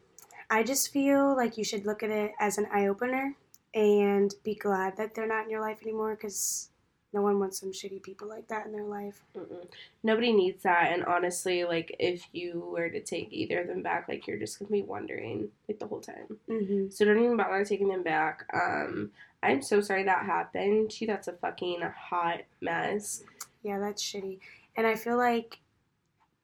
I 0.52 0.64
just 0.64 0.92
feel 0.92 1.36
like 1.36 1.56
you 1.56 1.62
should 1.64 1.86
look 1.86 2.02
at 2.02 2.10
it 2.10 2.32
as 2.40 2.58
an 2.58 2.66
eye 2.72 2.88
opener 2.88 3.36
and 3.72 4.34
be 4.42 4.56
glad 4.56 4.96
that 4.96 5.14
they're 5.14 5.26
not 5.28 5.44
in 5.44 5.50
your 5.50 5.60
life 5.60 5.78
anymore 5.82 6.16
because 6.16 6.70
No 7.12 7.22
one 7.22 7.40
wants 7.40 7.58
some 7.58 7.72
shitty 7.72 8.02
people 8.02 8.28
like 8.28 8.46
that 8.48 8.66
in 8.66 8.72
their 8.72 8.84
life. 8.84 9.20
Mm-mm. 9.36 9.66
Nobody 10.04 10.32
needs 10.32 10.62
that, 10.62 10.92
and 10.92 11.04
honestly, 11.04 11.64
like 11.64 11.94
if 11.98 12.24
you 12.32 12.68
were 12.72 12.88
to 12.88 13.00
take 13.00 13.32
either 13.32 13.60
of 13.62 13.66
them 13.68 13.82
back, 13.82 14.08
like 14.08 14.26
you're 14.28 14.38
just 14.38 14.58
gonna 14.58 14.70
be 14.70 14.82
wondering 14.82 15.48
like 15.68 15.80
the 15.80 15.86
whole 15.88 16.00
time. 16.00 16.38
Mm-hmm. 16.48 16.90
So 16.90 17.04
don't 17.04 17.18
even 17.22 17.36
bother 17.36 17.64
taking 17.64 17.88
them 17.88 18.04
back. 18.04 18.44
Um, 18.54 19.10
I'm 19.42 19.62
so 19.62 19.80
sorry 19.80 20.04
that 20.04 20.26
happened. 20.26 20.92
She 20.92 21.06
that's 21.06 21.28
a 21.28 21.32
fucking 21.32 21.80
hot 21.96 22.40
mess. 22.60 23.22
Yeah, 23.62 23.78
that's 23.78 24.02
shitty. 24.02 24.38
And 24.76 24.86
I 24.86 24.94
feel 24.94 25.16
like 25.16 25.58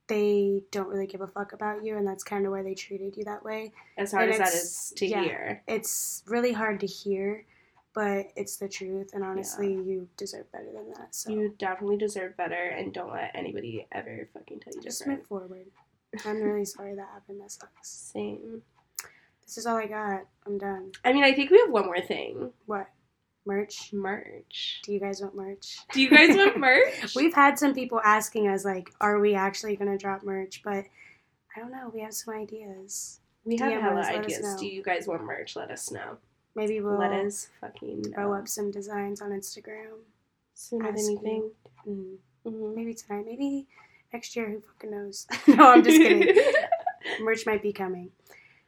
they 0.09 0.63
don't 0.71 0.89
really 0.89 1.07
give 1.07 1.21
a 1.21 1.27
fuck 1.27 1.53
about 1.53 1.85
you, 1.85 1.97
and 1.97 2.07
that's 2.07 2.23
kind 2.23 2.47
of 2.47 2.53
why 2.53 2.63
they 2.63 2.75
treated 2.75 3.17
you 3.17 3.25
that 3.25 3.45
way. 3.45 3.73
As 3.99 4.13
hard 4.13 4.31
And 4.31 4.35
as 4.35 4.39
that 4.39 4.49
it's- 4.49 4.93
to 4.97 5.07
yeah. 5.07 5.23
hear. 5.25 5.63
It's 5.67 6.23
really 6.27 6.53
hard 6.53 6.79
to 6.81 6.87
hear, 6.87 7.45
but 7.93 8.27
it's 8.37 8.57
the 8.57 8.69
truth, 8.69 9.11
and 9.15 9.25
honestly, 9.25 9.73
you 9.73 10.09
deserve 10.17 10.51
better 10.53 10.71
than 10.73 10.93
that. 10.95 11.15
So 11.15 11.31
You 11.33 11.55
definitely 11.59 11.97
deserve 11.99 12.37
better, 12.37 12.55
and 12.55 12.93
don't 12.95 13.13
let 13.13 13.33
anybody 13.35 13.87
ever 13.93 14.29
fucking 14.33 14.61
tell 14.61 14.75
you 14.75 14.83
just 14.83 15.01
different. 15.01 15.21
move 15.21 15.27
forward. 15.27 15.67
I'm 16.25 16.41
really 16.41 16.65
sorry 16.65 16.95
that 16.95 17.09
happened. 17.13 17.41
That 17.41 17.51
sucks. 17.51 17.89
Same. 17.89 18.63
This 19.47 19.59
is 19.59 19.67
all 19.67 19.77
I 19.77 19.87
got. 19.87 20.27
I'm 20.47 20.59
done. 20.59 20.93
I 21.05 21.13
mean, 21.13 21.25
I 21.25 21.33
think 21.33 21.51
we 21.51 21.59
have 21.61 21.71
one 21.71 21.87
more 21.87 22.01
thing. 22.01 22.51
What? 22.67 22.89
Merch? 23.45 23.93
Merch. 23.93 24.81
Do 24.85 24.93
you 24.93 24.99
guys 25.01 25.21
want 25.21 25.37
merch? 25.37 25.79
Do 25.93 26.01
you 26.03 26.11
guys 26.11 26.37
want 26.37 26.57
merch? 26.59 27.15
We've 27.15 27.35
had 27.35 27.59
some 27.59 27.75
people 27.75 28.01
asking 28.05 28.49
us, 28.49 28.65
like, 28.65 28.91
are 29.01 29.21
we 29.21 29.35
actually 29.35 29.77
going 29.77 29.91
to 29.91 29.97
drop 29.99 30.25
merch? 30.25 30.63
But 30.65 30.85
I 31.57 31.61
don't 31.61 31.71
know. 31.71 31.91
We 31.95 32.01
have 32.01 32.13
some 32.15 32.35
ideas. 32.35 33.21
We 33.45 33.57
have 33.59 33.71
DM 33.73 33.81
hella 33.81 34.01
us, 34.01 34.07
ideas. 34.09 34.57
Do 34.59 34.67
you 34.67 34.83
guys 34.83 35.07
want 35.07 35.23
merch? 35.23 35.55
Let 35.55 35.71
us 35.71 35.93
know. 35.93 36.17
Maybe 36.57 36.81
we'll 36.81 36.99
Let 36.99 37.13
us 37.13 37.49
fucking 37.61 38.13
throw 38.15 38.33
know. 38.33 38.35
up 38.35 38.49
some 38.49 38.71
designs 38.73 39.21
on 39.23 39.31
Instagram. 39.31 39.99
sooner 40.55 40.91
than 40.91 41.11
you 41.11 41.19
think. 41.23 41.53
Mm, 41.87 42.17
Mhm. 42.47 42.75
maybe 42.75 42.95
tonight. 42.95 43.27
Maybe 43.27 43.67
next 44.13 44.35
year. 44.35 44.49
Who 44.49 44.61
fucking 44.61 44.91
knows? 44.91 45.27
no, 45.47 45.69
I'm 45.71 45.85
just 45.85 45.99
kidding. 45.99 46.35
merch 47.21 47.45
might 47.47 47.63
be 47.63 47.73
coming. 47.75 48.11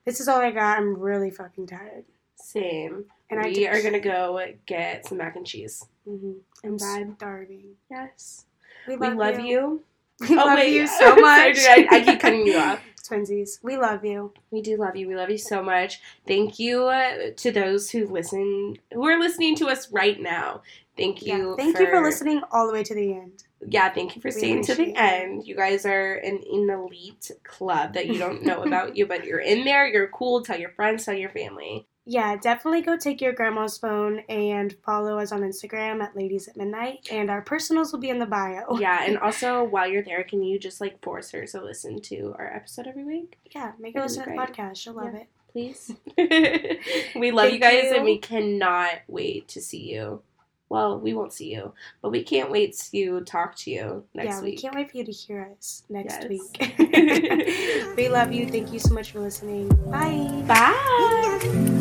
This 0.08 0.20
is 0.20 0.28
all 0.28 0.40
I 0.40 0.50
got. 0.52 0.78
I'm 0.78 0.98
really 0.98 1.30
fucking 1.30 1.66
tired. 1.66 2.06
Same. 2.36 3.04
And 3.30 3.38
I 3.38 3.50
we 3.50 3.66
are 3.66 3.82
gonna 3.82 4.00
go 4.00 4.42
get 4.64 5.06
some 5.06 5.18
mac 5.18 5.36
and 5.36 5.46
cheese. 5.46 5.84
hmm 6.06 6.32
I'm 6.64 6.70
And 6.70 6.80
vibe. 6.80 7.16
starving. 7.18 7.64
Yes. 7.90 8.46
We 8.86 8.96
We 8.96 9.10
love 9.10 9.38
you. 9.38 9.82
We 10.22 10.34
Oh, 10.36 10.46
love 10.46 10.56
wait. 10.56 10.74
you 10.74 10.86
so 10.98 11.14
Sorry, 11.14 11.20
much. 11.20 11.58
I, 11.58 11.86
I 11.90 12.00
keep 12.00 12.20
cutting 12.20 12.46
you 12.46 12.54
off. 12.56 12.80
Twinsies. 13.06 13.62
We 13.62 13.76
love 13.76 14.02
you. 14.02 14.32
We 14.50 14.62
do 14.62 14.78
love 14.78 14.96
you. 14.96 15.08
We 15.08 15.14
love 15.14 15.28
you 15.30 15.36
so 15.38 15.62
much. 15.62 16.00
Thank 16.26 16.58
you 16.58 16.84
uh, 16.84 17.32
to 17.36 17.52
those 17.52 17.90
who 17.90 18.06
listen, 18.08 18.78
who 18.94 19.06
are 19.06 19.20
listening 19.20 19.56
to 19.56 19.66
us 19.68 19.92
right 19.92 20.18
now. 20.18 20.62
Thank 20.96 21.22
you. 21.22 21.50
Yeah. 21.50 21.56
Thank 21.56 21.78
you 21.78 21.86
for 21.86 22.00
listening 22.02 22.40
all 22.50 22.66
the 22.66 22.72
way 22.72 22.82
to 22.82 22.94
the 22.94 23.12
end. 23.12 23.44
Yeah, 23.66 23.92
thank 23.92 24.14
you 24.14 24.22
for 24.22 24.30
staying 24.30 24.62
to 24.64 24.74
the 24.74 24.94
end. 24.94 25.46
You 25.46 25.56
guys 25.56 25.84
are 25.84 26.14
an, 26.14 26.42
an 26.52 26.70
elite 26.70 27.30
club 27.44 27.94
that 27.94 28.06
you 28.06 28.18
don't 28.18 28.42
know 28.44 28.62
about 28.62 28.96
you, 28.96 29.06
but 29.06 29.24
you're 29.24 29.40
in 29.40 29.64
there. 29.64 29.86
You're 29.86 30.08
cool. 30.08 30.42
Tell 30.42 30.58
your 30.58 30.70
friends. 30.70 31.04
Tell 31.04 31.14
your 31.14 31.30
family. 31.30 31.86
Yeah, 32.10 32.36
definitely 32.36 32.80
go 32.80 32.96
take 32.96 33.20
your 33.20 33.34
grandma's 33.34 33.76
phone 33.76 34.20
and 34.30 34.74
follow 34.82 35.18
us 35.18 35.30
on 35.30 35.42
Instagram 35.42 36.02
at 36.02 36.16
Ladies 36.16 36.48
at 36.48 36.56
Midnight. 36.56 37.06
And 37.10 37.28
our 37.30 37.42
personals 37.42 37.92
will 37.92 38.00
be 38.00 38.08
in 38.08 38.18
the 38.18 38.24
bio. 38.24 38.64
Yeah, 38.80 39.02
and 39.04 39.18
also 39.18 39.64
while 39.64 39.86
you're 39.86 40.02
there, 40.02 40.24
can 40.24 40.42
you 40.42 40.58
just 40.58 40.80
like 40.80 41.02
force 41.02 41.32
her 41.32 41.44
to 41.48 41.62
listen 41.62 42.00
to 42.02 42.34
our 42.38 42.46
episode 42.54 42.86
every 42.86 43.04
week? 43.04 43.38
Yeah, 43.54 43.72
make 43.78 43.94
her 43.94 44.00
That'd 44.00 44.16
listen 44.16 44.24
to 44.24 44.30
the 44.30 44.36
podcast. 44.36 44.76
She'll 44.76 44.94
love 44.94 45.12
Yeah. 45.12 45.20
it. 45.20 45.28
please. 45.52 45.92
we 47.14 47.30
love 47.30 47.50
you 47.52 47.58
guys 47.58 47.84
you. 47.84 47.96
and 47.96 48.04
we 48.04 48.16
cannot 48.18 48.92
wait 49.06 49.48
to 49.48 49.60
see 49.60 49.92
you. 49.92 50.22
Well, 50.70 50.98
we 50.98 51.14
won't 51.14 51.32
see 51.32 51.52
you, 51.52 51.72
but 52.02 52.10
we 52.10 52.22
can't 52.22 52.50
wait 52.50 52.76
to 52.92 53.20
talk 53.22 53.56
to 53.56 53.70
you 53.70 54.04
next 54.14 54.36
yeah, 54.36 54.42
week. 54.42 54.56
we 54.56 54.62
can't 54.62 54.74
wait 54.74 54.90
for 54.90 54.98
you 54.98 55.04
to 55.04 55.12
hear 55.12 55.50
us 55.56 55.84
next 55.88 56.18
Yes. 56.20 56.28
week. 56.28 56.74
we 57.96 58.08
love 58.08 58.32
you. 58.32 58.46
Thank 58.46 58.72
you 58.72 58.78
so 58.78 58.92
much 58.92 59.12
for 59.12 59.20
listening. 59.20 59.68
Bye. 59.90 60.44
Bye. 60.46 61.74